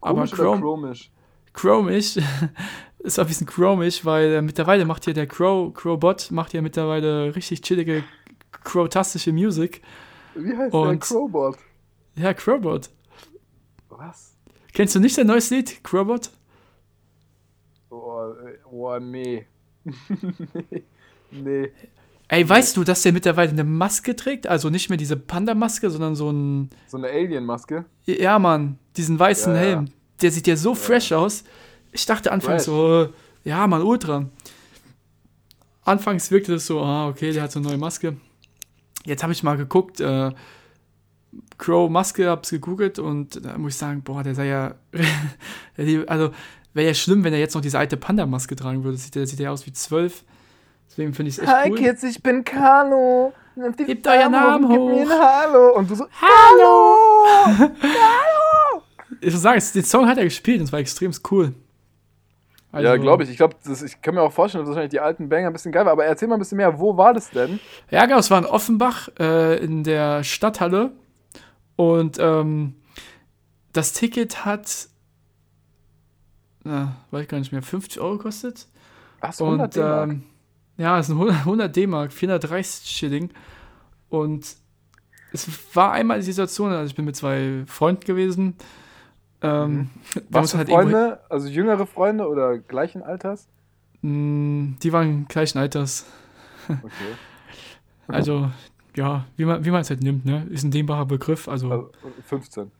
[0.00, 1.10] Komisch aber Chrome, chromisch?
[1.52, 2.18] chromisch,
[2.98, 6.62] es war ein bisschen chromisch, weil äh, mittlerweile macht hier der Crow, Crowbot, macht hier
[6.62, 8.04] mittlerweile richtig chillige,
[8.50, 9.82] crowtastische Musik.
[10.34, 11.56] Wie heißt der Und- Crowbot?
[12.16, 12.90] Ja, Crowbot.
[13.88, 14.35] Was?
[14.76, 16.28] Kennst du nicht sein neues Lied, Crowbot?
[17.88, 19.46] Oh, äh, oh nee.
[19.84, 20.82] nee.
[21.32, 21.72] Nee.
[22.28, 24.46] Ey, weißt du, dass der mittlerweile eine Maske trägt?
[24.46, 26.70] Also nicht mehr diese Panda-Maske, sondern so ein.
[26.86, 27.86] So eine Alien-Maske.
[28.04, 29.66] Ja, Mann, diesen weißen Ja, ja.
[29.66, 29.86] Helm.
[30.20, 31.42] Der sieht ja so fresh aus.
[31.92, 33.08] Ich dachte anfangs so,
[33.44, 34.26] ja, Mann, Ultra.
[35.84, 38.16] Anfangs wirkte das so, ah, okay, der hat so eine neue Maske.
[39.04, 40.32] Jetzt habe ich mal geguckt, äh,
[41.58, 44.74] Crow Maske, hab's gegoogelt und da muss ich sagen, boah, der sei ja.
[46.06, 46.30] also,
[46.74, 48.98] wäre ja schlimm, wenn er jetzt noch diese alte Panda-Maske tragen würde.
[48.98, 50.24] Sieht der sieht ja aus wie zwölf.
[50.88, 52.10] Deswegen finde ich es echt cool.
[52.10, 53.32] ich bin Carlo.
[53.56, 55.10] Nehmt die Gebt euren Namen gib mir hoch.
[55.10, 55.76] ein Hallo.
[55.76, 57.66] Und du so, Hallo!
[59.20, 61.54] ich muss sagen, den Song hat er gespielt und es war extrem cool.
[62.70, 63.30] Also, ja, glaube ich.
[63.30, 65.86] Ich glaube, ich kann mir auch vorstellen, dass wahrscheinlich die alten Banger ein bisschen geil
[65.86, 65.92] war.
[65.92, 67.58] Aber erzähl mal ein bisschen mehr, wo war das denn?
[67.90, 70.92] Ja, genau, es war in Offenbach äh, in der Stadthalle
[71.76, 72.74] und ähm,
[73.72, 74.88] das Ticket hat,
[76.64, 78.66] na, weiß ich gar nicht mehr, 50 Euro gekostet.
[79.20, 80.24] Ach, Und ähm,
[80.78, 83.30] ja, es sind 100 100 D-Mark, 430 Schilling.
[84.08, 84.56] Und
[85.32, 88.56] es war einmal die Situation, also ich bin mit zwei Freunden gewesen.
[89.42, 91.20] Ähm, haben Was halt Freunde?
[91.28, 93.48] Also jüngere Freunde oder gleichen Alters?
[94.02, 96.06] Mm, die waren gleichen Alters.
[96.68, 97.14] Okay.
[98.08, 98.50] Also,
[98.96, 100.46] ja, wie man wie man es halt nimmt, ne?
[100.50, 101.48] Ist ein dehnbarer Begriff.
[101.48, 101.90] Also, Also
[102.26, 102.70] 15.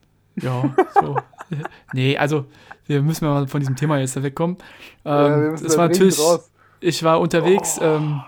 [0.43, 1.17] ja, so.
[1.93, 2.47] nee, also,
[2.87, 4.57] wir müssen mal von diesem Thema jetzt wegkommen.
[5.05, 6.51] Ja, wir Ähm, müssen es da war natürlich, raus.
[6.81, 7.85] ich war unterwegs Oh.
[7.85, 8.21] ähm,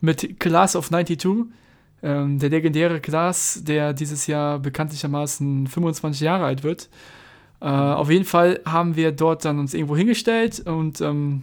[0.00, 1.46] mit Class of 92.
[2.02, 6.88] Ähm, der legendäre Class, der dieses Jahr bekanntlichermaßen 25 Jahre alt wird.
[7.60, 11.42] Äh, auf jeden Fall haben wir dort dann uns irgendwo hingestellt und ähm,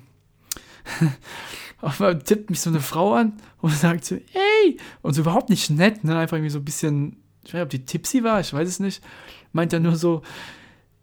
[1.82, 4.78] auf einmal tippt mich so eine Frau an und sagt so, ey!
[5.02, 6.18] Und so überhaupt nicht nett, ne?
[6.18, 8.80] Einfach irgendwie so ein bisschen, ich weiß nicht, ob die tipsy war, ich weiß es
[8.80, 9.04] nicht.
[9.52, 10.22] Meint dann nur so,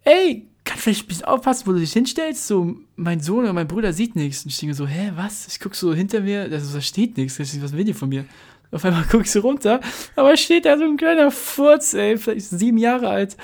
[0.03, 2.47] ey, kann vielleicht ein bisschen aufpassen, wo du dich hinstellst.
[2.47, 4.45] So, mein Sohn oder mein Bruder sieht nichts.
[4.45, 5.47] Und ich denke so, hä, was?
[5.47, 7.39] Ich gucke so hinter mir, also, da steht nichts.
[7.39, 8.25] Was will die von mir?
[8.71, 9.81] Auf einmal ich so runter,
[10.17, 13.37] aber steht da so ein kleiner Furz, ey, vielleicht sieben Jahre alt.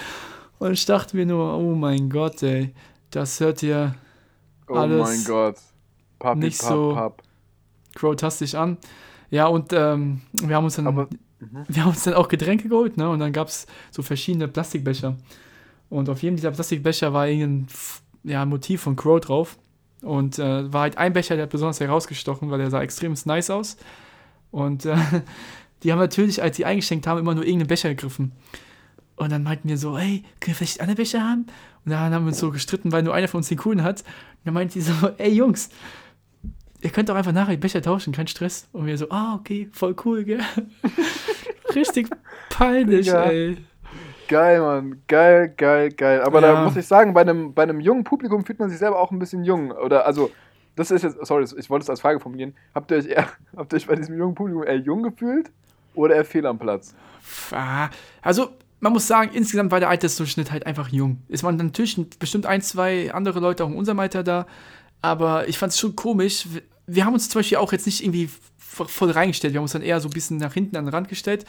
[0.58, 2.74] Und ich dachte mir nur, oh mein Gott, ey,
[3.10, 3.62] das hört
[4.68, 5.56] Oh alles mein Gott.
[6.20, 7.22] Papi, nicht pap, so- pap.
[7.96, 8.76] grotastisch an.
[9.30, 11.08] Ja, und ähm, wir haben uns dann Aber-
[11.68, 13.08] wir haben uns dann auch Getränke geholt, ne?
[13.10, 15.16] Und dann gab es so verschiedene Plastikbecher.
[15.88, 17.66] Und auf jedem dieser Plastikbecher war irgendein
[18.22, 19.58] ja, Motiv von Crow drauf.
[20.02, 23.50] Und äh, war halt ein Becher, der hat besonders herausgestochen, weil der sah extrem nice
[23.50, 23.76] aus.
[24.50, 24.96] Und äh,
[25.82, 28.32] die haben natürlich, als sie eingeschenkt haben, immer nur irgendeinen Becher gegriffen.
[29.16, 31.46] Und dann meinten wir so, hey, können wir vielleicht andere Becher haben?
[31.84, 34.00] Und dann haben wir uns so gestritten, weil nur einer von uns den coolen hat.
[34.00, 34.06] Und
[34.46, 35.68] dann meinte die so, ey Jungs,
[36.82, 38.68] ihr könnt doch einfach nachher die Becher tauschen, kein Stress.
[38.72, 40.40] Und wir so, ah, okay, voll cool, gell?
[41.74, 42.08] Richtig
[42.50, 43.58] peinlich, ey.
[44.28, 45.02] Geil, Mann.
[45.08, 46.22] Geil, geil, geil.
[46.22, 46.52] Aber Ja.
[46.54, 49.10] da muss ich sagen, bei einem, bei einem jungen Publikum fühlt man sich selber auch
[49.10, 49.70] ein bisschen jung.
[49.72, 50.30] Oder also,
[50.76, 52.54] das ist jetzt, sorry, ich wollte es als Frage formulieren.
[52.74, 53.26] Habt ihr euch eher,
[53.56, 55.50] habt ihr euch bei diesem jungen Publikum eher jung gefühlt
[55.94, 56.94] oder eher fehl am Platz?
[57.52, 57.88] Ah,
[58.22, 58.50] Also,
[58.82, 61.18] man muss sagen, insgesamt war der Altersdurchschnitt halt einfach jung.
[61.28, 64.46] Es waren natürlich bestimmt ein, zwei andere Leute auch in unserem Alter da,
[65.02, 66.46] aber ich fand es schon komisch.
[66.90, 68.28] Wir- Wir haben uns zum Beispiel auch jetzt nicht irgendwie
[68.58, 71.08] voll reingestellt, wir haben uns dann eher so ein bisschen nach hinten an den Rand
[71.08, 71.44] gestellt,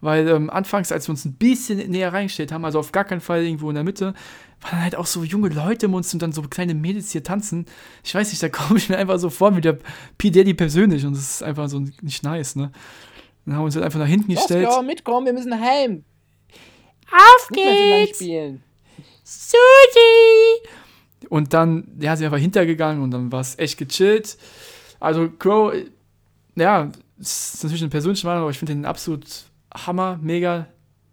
[0.00, 3.20] weil ähm, anfangs, als wir uns ein bisschen näher reingestellt haben, also auf gar keinen
[3.20, 4.12] Fall irgendwo in der Mitte,
[4.60, 7.66] waren halt auch so junge Leute um uns und dann so kleine Mädels hier tanzen.
[8.02, 9.78] Ich weiß nicht, da komme ich mir einfach so vor wie der
[10.18, 10.30] P.
[10.30, 12.72] Daddy persönlich und das ist einfach so nicht nice, ne?
[13.46, 14.66] Dann haben wir uns halt einfach nach hinten gestellt.
[14.82, 16.02] mitkommen, wir müssen heim.
[17.10, 17.48] Auf
[18.16, 18.62] spielen.
[19.22, 20.68] Sushi!
[21.28, 24.36] Und dann, ja, sind wir einfach hintergegangen und dann war es echt gechillt.
[25.04, 25.72] Also, Crow,
[26.56, 29.26] ja, ist natürlich eine persönliche Meinung, aber ich finde den absolut
[29.72, 30.66] Hammer, mega,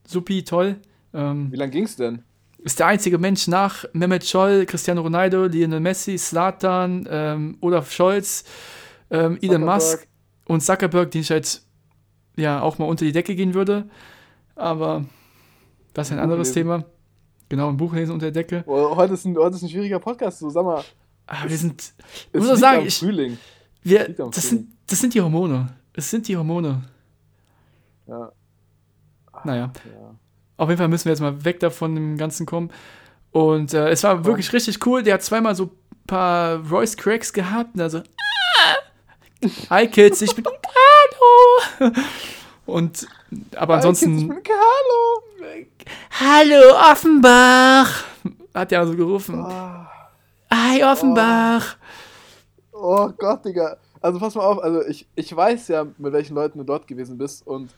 [0.08, 0.78] supi, toll.
[1.14, 2.24] Ähm, Wie lang ging's denn?
[2.64, 8.44] ist der einzige Mensch nach Mehmet Scholl, Cristiano Ronaldo, Lionel Messi, Slatan, ähm, Olaf Scholz,
[9.10, 9.66] ähm, Elon.
[9.66, 10.08] Musk
[10.46, 11.62] und Zuckerberg, den ich halt
[12.38, 13.90] ja auch mal unter die Decke gehen würde.
[14.56, 15.06] Aber
[15.94, 16.54] das ist ein Buch anderes lesen.
[16.54, 16.86] Thema.
[17.50, 18.64] Genau, ein Buch lesen unter der Decke.
[18.68, 20.84] Oh, heute, ist ein, heute ist ein schwieriger Podcast, so sag mal.
[21.26, 21.94] Aber wir sind,
[22.32, 23.38] ich muss auch sagen, ich, Frühling.
[23.84, 25.70] Wir, das, sind, das sind die Hormone.
[25.94, 26.84] Es sind die Hormone.
[28.08, 28.32] Ja,
[29.44, 30.16] Naja, ja.
[30.58, 32.72] auf jeden Fall müssen wir jetzt mal weg davon dem Ganzen kommen.
[33.32, 35.04] Und äh, es war wirklich richtig cool.
[35.04, 35.72] Der hat zweimal so ein
[36.08, 37.76] paar Royce Cracks gehabt.
[37.76, 41.92] Und also, ah, hi Kids, ich bin Hallo.
[42.66, 43.08] Und,
[43.56, 45.24] aber ansonsten, Hey, Kids, ich bin Hallo.
[46.20, 48.04] Hallo Offenbach,
[48.54, 49.40] hat er so gerufen.
[49.40, 49.90] Ah.
[50.54, 51.78] Hi Offenbach.
[51.78, 52.11] Oh
[53.18, 53.78] Gott, Digga.
[54.02, 57.18] Also pass mal auf, also ich, ich weiß ja, mit welchen Leuten du dort gewesen
[57.18, 57.74] bist und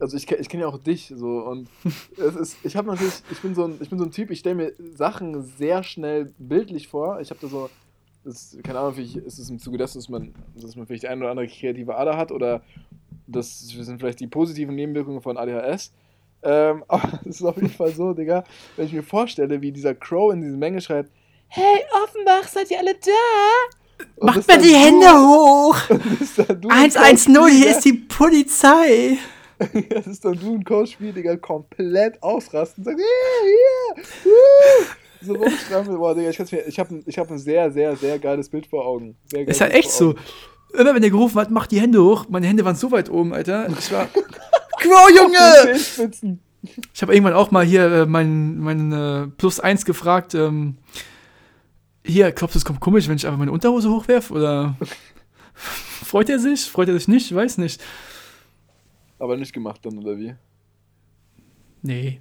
[0.00, 1.68] also ich, ich kenne ja auch dich so und
[2.16, 4.38] es ist, ich habe natürlich, ich bin so ein, ich bin so ein Typ, ich
[4.40, 7.20] stelle mir Sachen sehr schnell bildlich vor.
[7.20, 7.68] Ich habe da so,
[8.24, 11.22] das, keine Ahnung, vielleicht ist es im Zuge dessen, dass man, dass man vielleicht eine
[11.22, 12.62] oder andere kreative Ader hat oder
[13.26, 15.92] das sind vielleicht die positiven Nebenwirkungen von ADHS.
[16.42, 18.44] Ähm, aber es ist auf jeden Fall so, Digga,
[18.76, 21.10] wenn ich mir vorstelle, wie dieser Crow in diese Menge schreit,
[21.50, 23.77] Hey, Offenbach, seid ihr alle da?
[24.20, 25.76] Macht mal die Hände hoch!
[26.18, 29.18] bist dann du im 110, hier ist die Polizei!
[29.90, 34.84] Das ist dann du ein Coach-Spiel, Digga, komplett ausrasten und sagst, yeah, yeah, woo!
[35.20, 35.98] So rumstrampeln.
[35.98, 38.86] Boah, Digga, ich, mir- ich habe ich hab ein sehr, sehr, sehr geiles Bild vor
[38.86, 39.16] Augen.
[39.26, 40.14] Sehr geiles Ist halt Bild echt so.
[40.74, 42.26] Immer wenn der gerufen hat, macht die Hände hoch.
[42.28, 43.68] Meine Hände waren so weit oben, Alter.
[43.76, 44.06] Ich war.
[44.78, 45.76] Crow, Junge!
[46.94, 50.34] Ich habe irgendwann auch mal hier äh, meinen mein, äh, Plus 1 gefragt.
[50.34, 50.76] Ähm,
[52.08, 54.30] hier, glaubst du, es kommt komisch, wenn ich einfach meine Unterhose hochwerf?
[54.30, 54.76] Oder
[55.54, 56.64] freut er sich?
[56.64, 57.30] Freut er sich nicht?
[57.30, 57.82] Ich weiß nicht.
[59.18, 60.34] Aber nicht gemacht dann, oder wie?
[61.82, 62.20] Nee.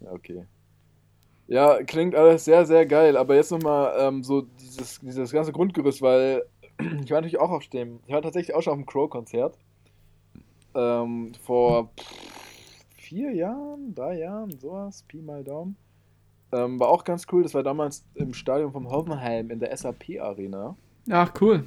[0.00, 0.46] Ja, okay.
[1.48, 3.16] Ja, klingt alles sehr, sehr geil.
[3.16, 6.44] Aber jetzt nochmal ähm, so dieses, dieses ganze Grundgerüst, weil
[6.78, 9.56] ich war natürlich auch auf dem, ich war tatsächlich auch schon auf dem Crow-Konzert.
[10.74, 11.90] Ähm, vor
[12.96, 15.76] vier Jahren, drei Jahren, sowas, Pi mal Daumen.
[16.52, 17.42] Ähm, war auch ganz cool.
[17.42, 20.76] Das war damals im Stadion vom Hoffenheim in der SAP-Arena.
[21.10, 21.64] Ach, cool.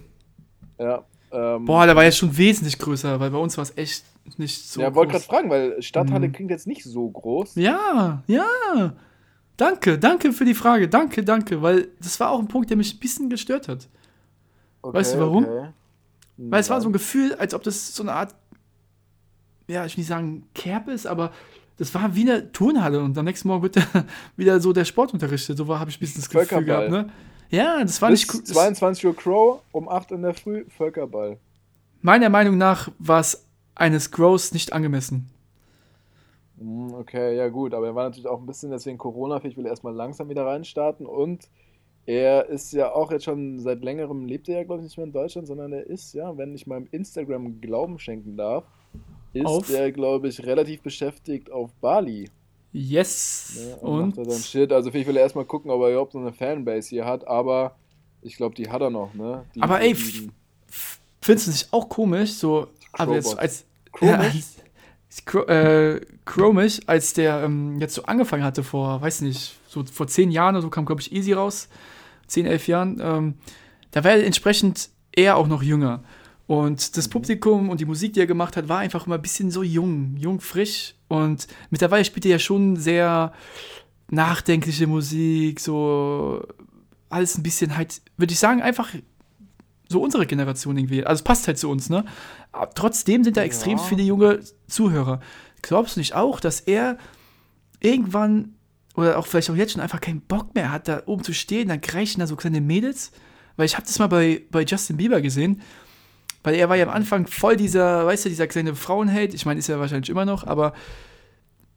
[0.77, 1.03] Ja.
[1.31, 4.03] Ähm, Boah, da war ja schon wesentlich größer, weil bei uns war es echt
[4.37, 4.81] nicht so.
[4.81, 6.31] ja, wollte gerade fragen, weil Stadthalle Mhm.
[6.33, 7.55] klingt jetzt nicht so groß.
[7.55, 8.93] Ja, ja.
[9.57, 10.87] Danke, danke für die Frage.
[10.87, 11.61] Danke, danke.
[11.61, 13.87] Weil das war auch ein Punkt, der mich ein bisschen gestört hat.
[14.81, 15.43] Weißt du warum?
[15.43, 15.69] Okay.
[16.37, 18.33] Weil es war so ein Gefühl, als ob das so eine Art,
[19.67, 21.31] ja, ich will nicht sagen Kerb ist, aber
[21.79, 23.77] das war wie eine Turnhalle und am nächsten Morgen wird
[24.37, 25.57] wieder so der Sport unterrichtet.
[25.57, 26.89] So habe ich ein bisschen das Gefühl Völkerball.
[26.89, 27.13] gehabt, ne?
[27.49, 28.41] Ja, das war Bis nicht cool.
[28.47, 31.39] Das, 22 Uhr Crow, um 8 in der Früh Völkerball.
[32.01, 35.29] meiner Meinung nach war es eines Grows nicht angemessen.
[36.57, 39.65] Hm, Okay, ja gut, aber er war natürlich auch ein bisschen deswegen Corona, vielleicht will
[39.65, 41.49] er erstmal langsam wieder reinstarten und
[42.05, 45.05] er ist ja auch jetzt schon seit längerem, lebt er ja glaube ich nicht mehr
[45.05, 48.65] in Deutschland, sondern er ist ja, wenn ich meinem Instagram Glauben schenken darf,
[49.33, 49.69] ist Auf?
[49.69, 52.29] er glaube ich relativ beschäftigt auf Bali.
[52.71, 53.57] Yes.
[53.57, 53.75] Ne?
[53.77, 54.71] Und, und macht sein Shit.
[54.71, 57.75] Also vielleicht will er erstmal gucken, ob er überhaupt so eine Fanbase hier hat, aber
[58.21, 59.45] ich glaube, die hat er noch, ne?
[59.55, 59.95] Die, Aber ey,
[61.21, 64.13] findest du nicht auch komisch, so, aber jetzt als Komisch?
[64.13, 66.01] Ja, als, Cro äh,
[66.85, 70.61] als der ähm, jetzt so angefangen hatte vor, weiß nicht, so vor zehn Jahren oder
[70.61, 71.67] so kam, glaube ich, Easy raus,
[72.27, 73.33] zehn, elf Jahren, ähm,
[73.91, 76.03] da war er entsprechend eher auch noch jünger.
[76.49, 79.51] Und das Publikum und die Musik, die er gemacht hat, war einfach immer ein bisschen
[79.51, 80.95] so jung, jung, frisch.
[81.07, 83.33] Und mittlerweile spielt er ja schon sehr
[84.09, 86.41] nachdenkliche Musik, so
[87.07, 88.89] alles ein bisschen halt, würde ich sagen, einfach
[89.89, 91.05] so unsere Generation irgendwie.
[91.05, 92.03] Also es passt halt zu uns, ne?
[92.51, 93.83] Aber trotzdem sind da extrem Ja.
[93.83, 95.19] viele junge Zuhörer.
[95.61, 96.97] Glaubst du nicht auch, dass er
[97.79, 98.55] irgendwann
[98.95, 101.67] oder auch vielleicht auch jetzt schon einfach keinen Bock mehr hat, da oben zu stehen,
[101.67, 103.11] dann kreischen da so kleine Mädels?
[103.55, 105.61] Weil ich habe das mal bei, bei Justin Bieber gesehen,
[106.43, 109.33] weil er war ja am Anfang voll dieser, weißt du, dieser kleine Frauenheld.
[109.33, 110.73] Ich meine, ist er wahrscheinlich immer noch, aber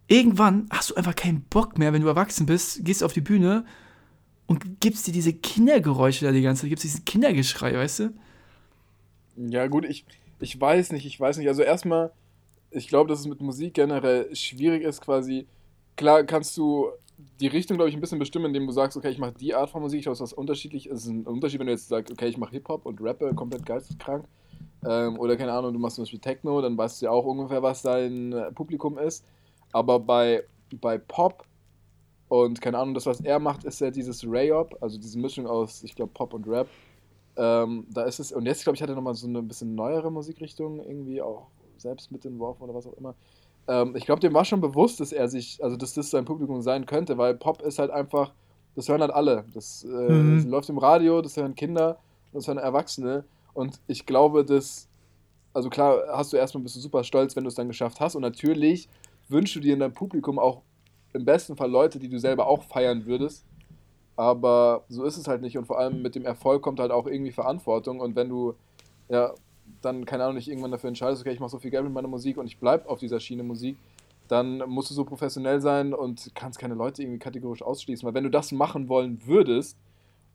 [0.07, 3.65] irgendwann hast du einfach keinen Bock mehr, wenn du erwachsen bist, gehst auf die Bühne
[4.47, 8.11] und gibst dir diese Kindergeräusche da die ganze Zeit, gibst diesen Kindergeschrei, weißt du?
[9.37, 10.05] Ja, gut, ich,
[10.41, 11.49] ich weiß nicht, ich weiß nicht.
[11.49, 12.13] Also erstmal,
[12.71, 15.47] ich glaube, dass es mit Musik generell schwierig ist, quasi.
[15.97, 16.91] Klar kannst du
[17.41, 19.71] die Richtung, glaube ich, ein bisschen bestimmen, indem du sagst, okay, ich mache die Art
[19.71, 20.87] von Musik, ich glaube, es ist unterschiedlich.
[20.87, 23.65] Es ist ein Unterschied, wenn du jetzt sagst, okay, ich mache Hip-Hop und rappe komplett
[23.65, 24.27] geisteskrank.
[24.85, 27.63] Ähm, oder keine Ahnung, du machst zum Beispiel Techno, dann weißt du ja auch ungefähr,
[27.63, 29.25] was dein äh, Publikum ist.
[29.73, 30.45] Aber bei,
[30.81, 31.45] bei Pop
[32.29, 35.83] und keine Ahnung, das, was er macht, ist ja dieses Rayop, also diese Mischung aus,
[35.85, 36.69] ich glaube, Pop und Rap.
[37.37, 40.11] Ähm, da ist es, und jetzt glaube ich, hat er nochmal so eine bisschen neuere
[40.11, 43.15] Musikrichtung irgendwie auch selbst mit entworfen oder was auch immer.
[43.69, 46.63] Ähm, ich glaube, dem war schon bewusst, dass er sich, also dass das sein Publikum
[46.63, 48.33] sein könnte, weil Pop ist halt einfach,
[48.77, 49.45] das hören halt alle.
[49.55, 50.35] Das, äh, Mhm.
[50.35, 51.99] das läuft im Radio, das hören Kinder,
[52.33, 53.25] das hören Erwachsene.
[53.55, 54.89] Und ich glaube, dass,
[55.53, 58.15] also klar, hast du erstmal bist du super stolz, wenn du es dann geschafft hast.
[58.15, 58.89] Und natürlich
[59.29, 60.63] wünschst du dir in deinem Publikum auch
[61.13, 63.45] im besten Fall Leute, die du selber auch feiern würdest.
[64.17, 67.07] Aber so ist es halt nicht und vor allem mit dem Erfolg kommt halt auch
[67.07, 68.55] irgendwie Verantwortung und wenn du
[69.09, 69.33] ja
[69.81, 72.09] dann, keine Ahnung, nicht irgendwann dafür entscheidest, okay, ich mache so viel Geld mit meiner
[72.09, 73.77] Musik und ich bleibe auf dieser Schiene Musik,
[74.29, 78.07] dann musst du so professionell sein und kannst keine Leute irgendwie kategorisch ausschließen.
[78.07, 79.77] Weil wenn du das machen wollen würdest,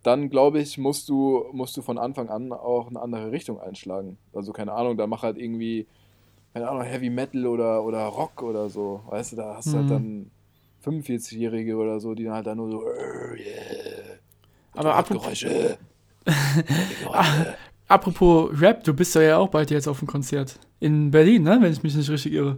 [0.08, 4.18] dann glaube ich, musst du, musst du von Anfang an auch eine andere Richtung einschlagen.
[4.34, 5.86] Also keine Ahnung, da mach halt irgendwie,
[6.54, 9.02] keine Ahnung, Heavy Metal oder, oder Rock oder so.
[9.08, 9.92] Weißt du, da hast du halt Mhm.
[9.92, 10.32] dann
[10.84, 14.20] 45-Jährige oder so, die dann halt dann nur so, "Äh, yeah.
[14.76, 15.78] Aber apropos, Geräusche.
[17.88, 20.60] apropos Rap, du bist ja auch bald jetzt auf dem Konzert.
[20.80, 21.58] In Berlin, ne?
[21.62, 22.58] Wenn ich mich nicht richtig irre.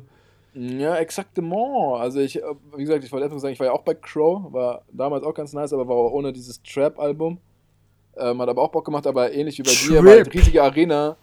[0.53, 1.99] Ja, exaktement.
[1.99, 2.41] Also ich,
[2.75, 5.33] wie gesagt, ich wollte erstmal sagen, ich war ja auch bei Crow, war damals auch
[5.33, 7.37] ganz nice, aber war auch ohne dieses Trap-Album.
[8.17, 9.89] Ähm, hat aber auch Bock gemacht, aber ähnlich wie bei Trip.
[9.89, 11.15] dir, war halt riesige Arena.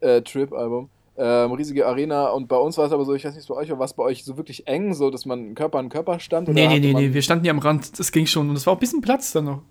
[0.00, 0.88] Äh, Trip-Album.
[1.18, 3.70] Ähm, riesige Arena und bei uns war es aber so, ich weiß nicht, bei euch
[3.70, 6.48] war was bei euch so wirklich eng, so dass man Körper an Körper stand?
[6.48, 8.74] Nee, nee, nee, nee, wir standen hier am Rand, das ging schon und es war
[8.74, 9.62] auch ein bisschen Platz dann noch.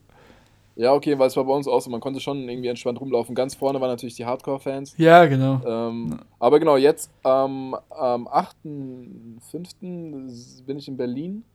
[0.75, 3.33] Ja, okay, weil es war bei uns auch so, man konnte schon irgendwie entspannt rumlaufen.
[3.33, 4.95] Ganz vorne waren natürlich die Hardcore-Fans.
[4.97, 5.61] Ja, genau.
[5.65, 10.65] Ähm, aber genau, jetzt am am 8.5.
[10.65, 11.45] bin ich in Berlin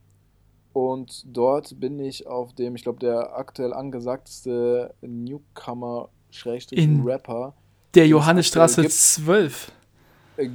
[0.72, 7.52] und dort bin ich auf dem, ich glaube, der aktuell angesagteste Newcomer-Rapper.
[7.94, 8.94] Der es Johannesstraße aktuell gibt.
[8.94, 9.72] 12.
[10.38, 10.48] Äh,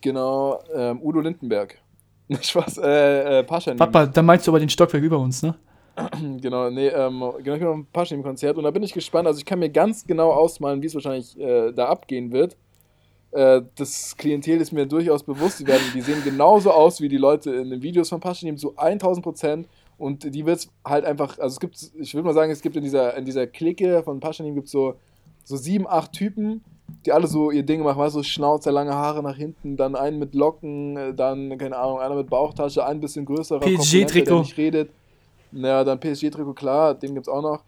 [0.00, 1.78] genau, ähm, Udo Lindenberg.
[2.40, 3.78] Spaß, äh, äh, Paschanim.
[3.78, 5.54] Papa, da meinst du aber den Stockwerk über uns, ne?
[6.40, 9.26] Genau, nee, ähm, genau, ich bin auf dem Paschanim-Konzert und da bin ich gespannt.
[9.26, 12.56] Also ich kann mir ganz genau ausmalen, wie es wahrscheinlich äh, da abgehen wird.
[13.32, 15.60] Äh, das Klientel ist mir durchaus bewusst.
[15.60, 18.74] Die, werden, die sehen genauso aus wie die Leute in den Videos von Paschanim, so
[18.76, 19.68] 1000 Prozent.
[19.98, 22.74] Und die wird es halt einfach, also es gibt, ich würde mal sagen, es gibt
[22.76, 24.94] in dieser, in dieser Clique von Paschanim gibt so,
[25.44, 26.64] so sieben, acht Typen,
[27.04, 29.94] die alle so ihr Ding machen, weißt du, so Schnauzer, lange Haare nach hinten, dann
[29.94, 33.60] einen mit Locken, äh, dann, keine Ahnung, einer mit Bauchtasche, ein bisschen größerer.
[33.60, 34.90] Korpulenter, der nicht redet.
[35.52, 37.62] Ja, dann PSG-Trikot, klar, den gibt's auch noch.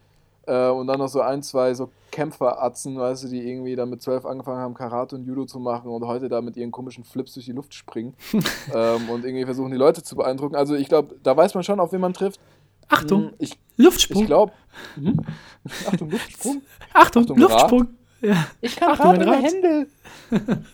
[0.47, 4.03] Äh, und dann noch so ein, zwei so Kämpferatzen, weißt du, die irgendwie dann mit
[4.03, 7.35] zwölf angefangen haben, Karate und Judo zu machen und heute da mit ihren komischen Flips
[7.35, 8.15] durch die Luft springen
[8.75, 10.57] ähm, und irgendwie versuchen, die Leute zu beeindrucken.
[10.57, 12.41] Also ich glaube, da weiß man schon, auf wen man trifft.
[12.89, 14.23] Achtung, Hm, Ich, Luftsprung.
[14.23, 14.53] ich glaube.
[14.97, 15.17] Mhm.
[15.87, 16.63] Achtung, Luftsprung.
[16.93, 17.87] Achtung, Achtung, Luftsprung.
[18.21, 18.47] Ja.
[18.61, 19.43] Ich kann Achtung, Rad.
[19.43, 19.87] Hände.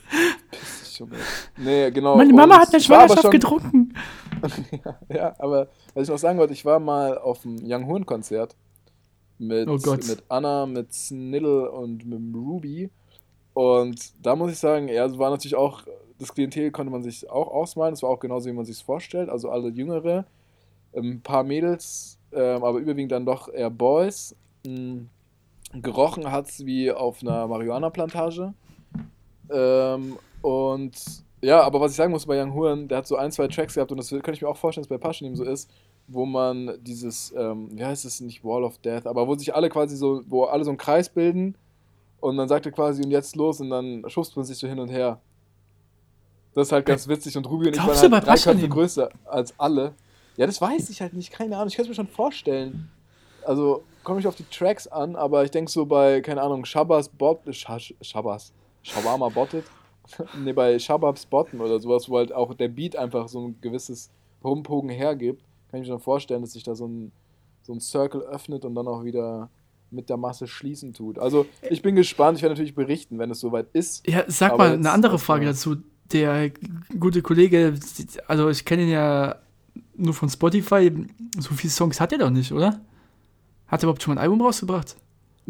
[0.50, 1.16] Piss dich, Junge.
[1.56, 2.16] Nee, genau.
[2.16, 3.94] Meine und Mama hat eine Schwangerschaft schon- getrunken.
[5.08, 8.56] Ja, aber was ich noch sagen wollte, ich war mal auf dem Young Horn Konzert
[9.38, 12.90] mit, Oh mit Anna, mit Sniddle und mit Ruby.
[13.54, 15.82] Und da muss ich sagen, ja, es war natürlich auch,
[16.18, 17.94] das Klientel konnte man sich auch ausmalen.
[17.94, 19.28] Es war auch genauso, wie man sich es vorstellt.
[19.28, 20.24] Also alle Jüngere,
[20.96, 24.34] ein paar Mädels, ähm, aber überwiegend dann doch eher Boys.
[24.66, 25.06] Mm,
[25.72, 28.54] Gerochen hat es wie auf einer Marihuana-Plantage.
[29.50, 33.30] Ähm, und ja, aber was ich sagen muss bei Young Huren, der hat so ein,
[33.30, 35.70] zwei Tracks gehabt und das könnte ich mir auch vorstellen, dass bei Paschanim so ist,
[36.08, 39.68] wo man dieses, ähm, wie heißt es, nicht Wall of Death, aber wo sich alle
[39.68, 41.56] quasi so, wo alle so einen Kreis bilden
[42.20, 44.78] und dann sagt er quasi und jetzt los und dann schubst man sich so hin
[44.78, 45.20] und her.
[46.54, 48.70] Das ist halt ganz witzig und Ruby und ich waren halt drei Köpfe Paschanim?
[48.70, 49.94] größer als alle.
[50.36, 52.90] Ja, das weiß ich halt nicht, keine Ahnung, ich kann es mir schon vorstellen.
[53.44, 57.08] Also, komme ich auf die Tracks an, aber ich denke so bei, keine Ahnung, Shabbas
[57.08, 59.64] Bot, Sh Shabbas, Shawarma Botted,
[60.44, 64.10] ne, bei Shababs Botten oder sowas, wo halt auch der Beat einfach so ein gewisses
[64.42, 67.12] Rumpogen hergibt, kann ich mir schon vorstellen, dass sich da so ein,
[67.62, 69.50] so ein Circle öffnet und dann auch wieder
[69.90, 71.18] mit der Masse schließen tut.
[71.18, 74.06] Also, ich bin gespannt, ich werde natürlich berichten, wenn es soweit ist.
[74.06, 75.76] Ja, sag Aber mal jetzt eine andere Frage dazu.
[76.12, 76.50] Der
[76.98, 77.78] gute Kollege,
[78.26, 79.36] also ich kenne ihn ja
[79.94, 80.90] nur von Spotify,
[81.38, 82.80] so viele Songs hat er doch nicht, oder?
[83.66, 84.96] Hat er überhaupt schon mal ein Album rausgebracht?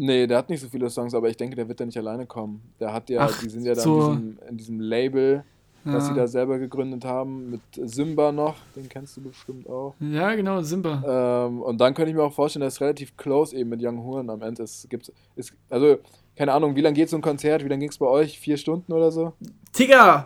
[0.01, 2.25] Nee, der hat nicht so viele Songs, aber ich denke, der wird da nicht alleine
[2.25, 2.61] kommen.
[2.79, 4.11] Der hat ja, Ach, die sind ja da so.
[4.11, 5.43] in, diesem, in diesem Label,
[5.83, 6.17] was sie Ja.
[6.19, 9.95] da selber gegründet haben, mit Simba noch, den kennst du bestimmt auch.
[9.99, 11.47] Ja, genau, Simba.
[11.47, 14.01] Ähm, und dann könnte ich mir auch vorstellen, dass es relativ close eben mit Young
[14.03, 14.89] Huren am Ende ist.
[14.89, 15.97] Gibt's, ist also,
[16.37, 17.65] keine Ahnung, wie lange geht so ein Konzert?
[17.65, 18.39] Wie lange ging es bei euch?
[18.39, 19.33] Vier Stunden oder so?
[19.77, 20.25] Digga!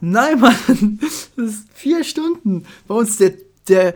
[0.00, 0.56] Nein, Mann!
[1.00, 2.64] Das ist vier Stunden.
[2.88, 3.34] Bei uns der,
[3.68, 3.94] der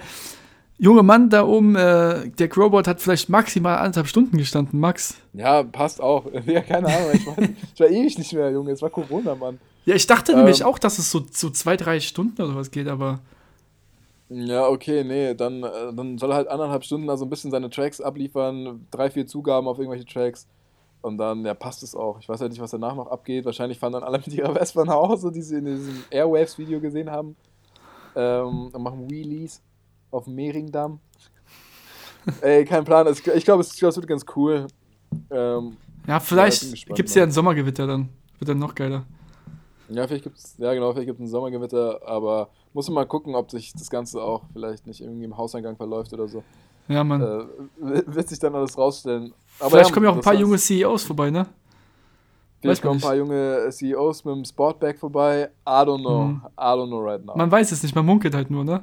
[0.79, 5.17] junge Mann da oben, äh, der Crowbot, hat vielleicht maximal anderthalb Stunden gestanden, Max.
[5.33, 6.25] Ja, passt auch.
[6.47, 7.11] Ja, keine Ahnung.
[7.15, 8.73] Ich, weiß, ich war ewig nicht mehr, Junge.
[8.73, 9.59] Es war Corona, Mann.
[9.85, 10.39] Ja, ich dachte Ähm.
[10.39, 13.21] nämlich auch, dass es so, so zwei, drei Stunden oder was geht, aber.
[14.29, 17.53] Ja, okay, nee, dann, äh, dann soll er halt anderthalb Stunden da so ein bisschen
[17.53, 20.49] seine Tracks abliefern, drei, vier Zugaben auf irgendwelche Tracks.
[21.01, 22.19] Und dann, ja, passt es auch.
[22.19, 23.45] Ich weiß halt nicht, was danach noch abgeht.
[23.45, 27.11] Wahrscheinlich fahren dann alle mit ihrer Vespa nach Hause, die sie in diesem Airwaves-Video gesehen
[27.11, 27.37] haben.
[28.17, 29.63] Ähm, und machen Wheelies
[30.17, 30.99] auf dem Mehringdamm.
[32.41, 33.07] Ey, kein Plan.
[33.09, 34.67] Ich glaube, es, glaub, es wird ganz cool.
[35.31, 37.21] Ähm, Ja, vielleicht gespannt, gibt es ne?
[37.21, 38.09] ja ein Sommergewitter dann.
[38.39, 39.05] Wird dann noch geiler.
[39.89, 43.07] ja, vielleicht gibt es, ja genau, vielleicht gibt es ein Sommergewitter, aber muss man mal
[43.07, 46.43] gucken, ob sich das Ganze auch vielleicht nicht irgendwie im Hauseingang verläuft oder so.
[46.89, 47.23] Ja, Mann.
[47.23, 49.33] Äh, wird sich dann alles rausstellen.
[49.59, 51.47] Aber vielleicht ja, kommen ja auch ein paar junge CEOs vorbei, ne?
[52.61, 55.51] Vielleicht kommen ein paar junge CEOs mit dem Sportback vorbei.
[55.67, 56.25] I don't know.
[56.25, 56.43] Mhm.
[56.59, 57.37] I don't know right now.
[57.37, 58.83] Man weiß es nicht, man munkelt halt nur, ne?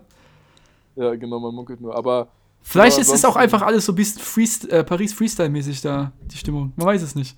[0.96, 1.96] Ja, genau, man munkelt nur.
[1.96, 2.28] Aber
[2.64, 6.14] Vielleicht Aber ist es auch einfach alles so ein bisschen Freest äh, Paris Freestyle-mäßig da,
[6.32, 6.72] die Stimmung.
[6.78, 7.38] Man weiß es nicht.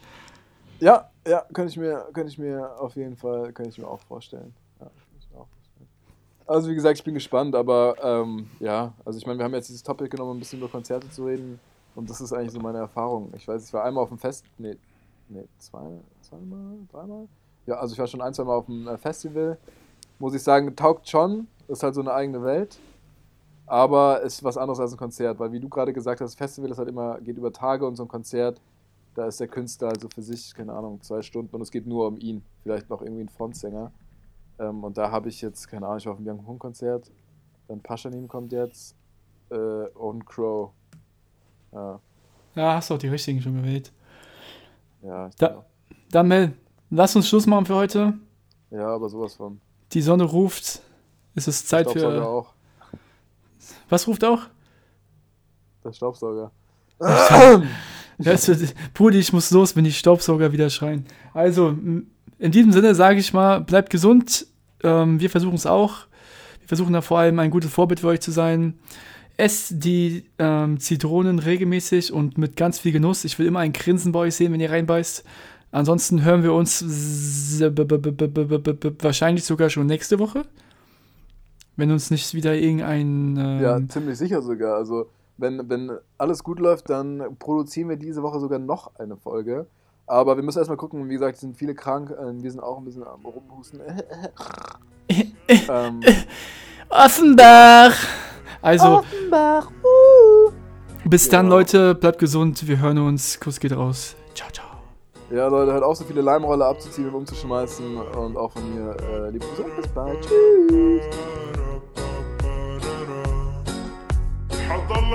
[0.80, 4.00] ja, ja, könnte ich mir, könnte ich mir auf jeden Fall, könnte ich mir auch
[4.02, 4.54] vorstellen.
[4.80, 5.88] Ja, könnte ich mir auch vorstellen.
[6.46, 9.68] Also wie gesagt, ich bin gespannt, aber ähm, ja, also ich meine, wir haben jetzt
[9.68, 11.60] dieses Topic genommen, um ein bisschen über Konzerte zu reden.
[11.96, 13.32] Und das ist eigentlich so meine Erfahrung.
[13.36, 14.76] Ich weiß, ich war einmal auf dem Fest, nee,
[15.30, 17.28] nee, zwei, zweimal, dreimal?
[17.66, 19.58] Ja, also ich war schon ein, zwei Mal auf dem äh, Festival.
[20.20, 21.48] Muss ich sagen, taugt schon.
[21.68, 22.78] Ist halt so eine eigene Welt.
[23.68, 26.78] Aber ist was anderes als ein Konzert, weil wie du gerade gesagt hast, Festival ist
[26.78, 28.62] halt immer, geht über Tage und so ein Konzert
[29.16, 32.08] Da ist der Künstler also für sich, keine Ahnung, zwei Stunden und es geht nur
[32.08, 32.44] um ihn.
[32.64, 33.92] Vielleicht noch irgendwie ein Frontsänger.
[34.60, 37.10] Ähm, und da habe ich jetzt, keine Ahnung, ich war auf dem Young Hun Konzert.
[37.68, 38.94] Dann Paschanim kommt jetzt.
[39.50, 40.72] Äh, und Crow.
[41.72, 42.00] Ja,
[42.56, 43.92] Ja, hast du auch die richtigen schon gewählt.
[45.02, 45.66] ja, ich Da-
[46.12, 46.54] Dann, Mel,
[46.90, 48.14] lass uns Schluss machen für heute.
[48.70, 49.60] ja, aber sowas von.
[49.94, 50.82] Die Sonne ruft.
[51.36, 52.28] Es ist Zeit Staubsauger für.
[52.28, 52.54] auch.
[53.90, 54.44] Was ruft auch?
[55.84, 56.52] Der Staubsauger.
[58.18, 61.06] Wird, Brudi, ich muss los, wenn die Staubsauger wieder schreien.
[61.34, 61.70] Also,
[62.40, 64.48] in diesem Sinne sage ich mal, bleibt gesund.
[64.84, 66.08] Ähm, wir versuchen es auch.
[66.60, 68.80] Wir versuchen da vor allem ein gutes Vorbild für euch zu sein.
[69.38, 73.26] Esst die ähm, Zitronen regelmäßig und mit ganz viel Genuss.
[73.26, 75.26] Ich will immer ein Grinsen bei euch sehen, wenn ihr reinbeißt.
[75.72, 76.86] Ansonsten hören wir uns
[79.02, 80.46] wahrscheinlich sogar schon nächste Woche.
[81.78, 83.38] Wenn uns nicht wieder irgendein.
[83.38, 84.76] Ähm, Ja, ziemlich sicher sogar.
[84.76, 85.08] Also,
[85.38, 89.68] wenn, wenn alles gut läuft, dann produzieren wir diese Woche sogar noch eine Folge.
[90.08, 92.78] Aber wir müssen erstmal gucken, wie gesagt, es sind viele krank, äh, wir sind auch
[92.78, 93.82] ein bisschen am Rumhusten.
[95.70, 96.02] ähm,
[96.90, 97.96] Offenbach!
[98.62, 99.72] Also, Offenbach.
[99.84, 100.52] Uh.
[101.06, 101.52] bis dann, Ja.
[101.52, 101.96] Leute.
[101.96, 102.68] Bleibt gesund.
[102.68, 103.40] Wir hören uns.
[103.40, 104.16] Kuss geht raus.
[104.34, 104.75] Ciao, ciao.
[105.32, 107.98] Ja, Leute, hört auch so viele Leimrolle abzuziehen und umzuschmeißen.
[107.98, 110.22] Und auch von mir, äh, liebe Grüße bis bald.
[110.22, 111.04] Tschüss.
[114.70, 115.14] حضل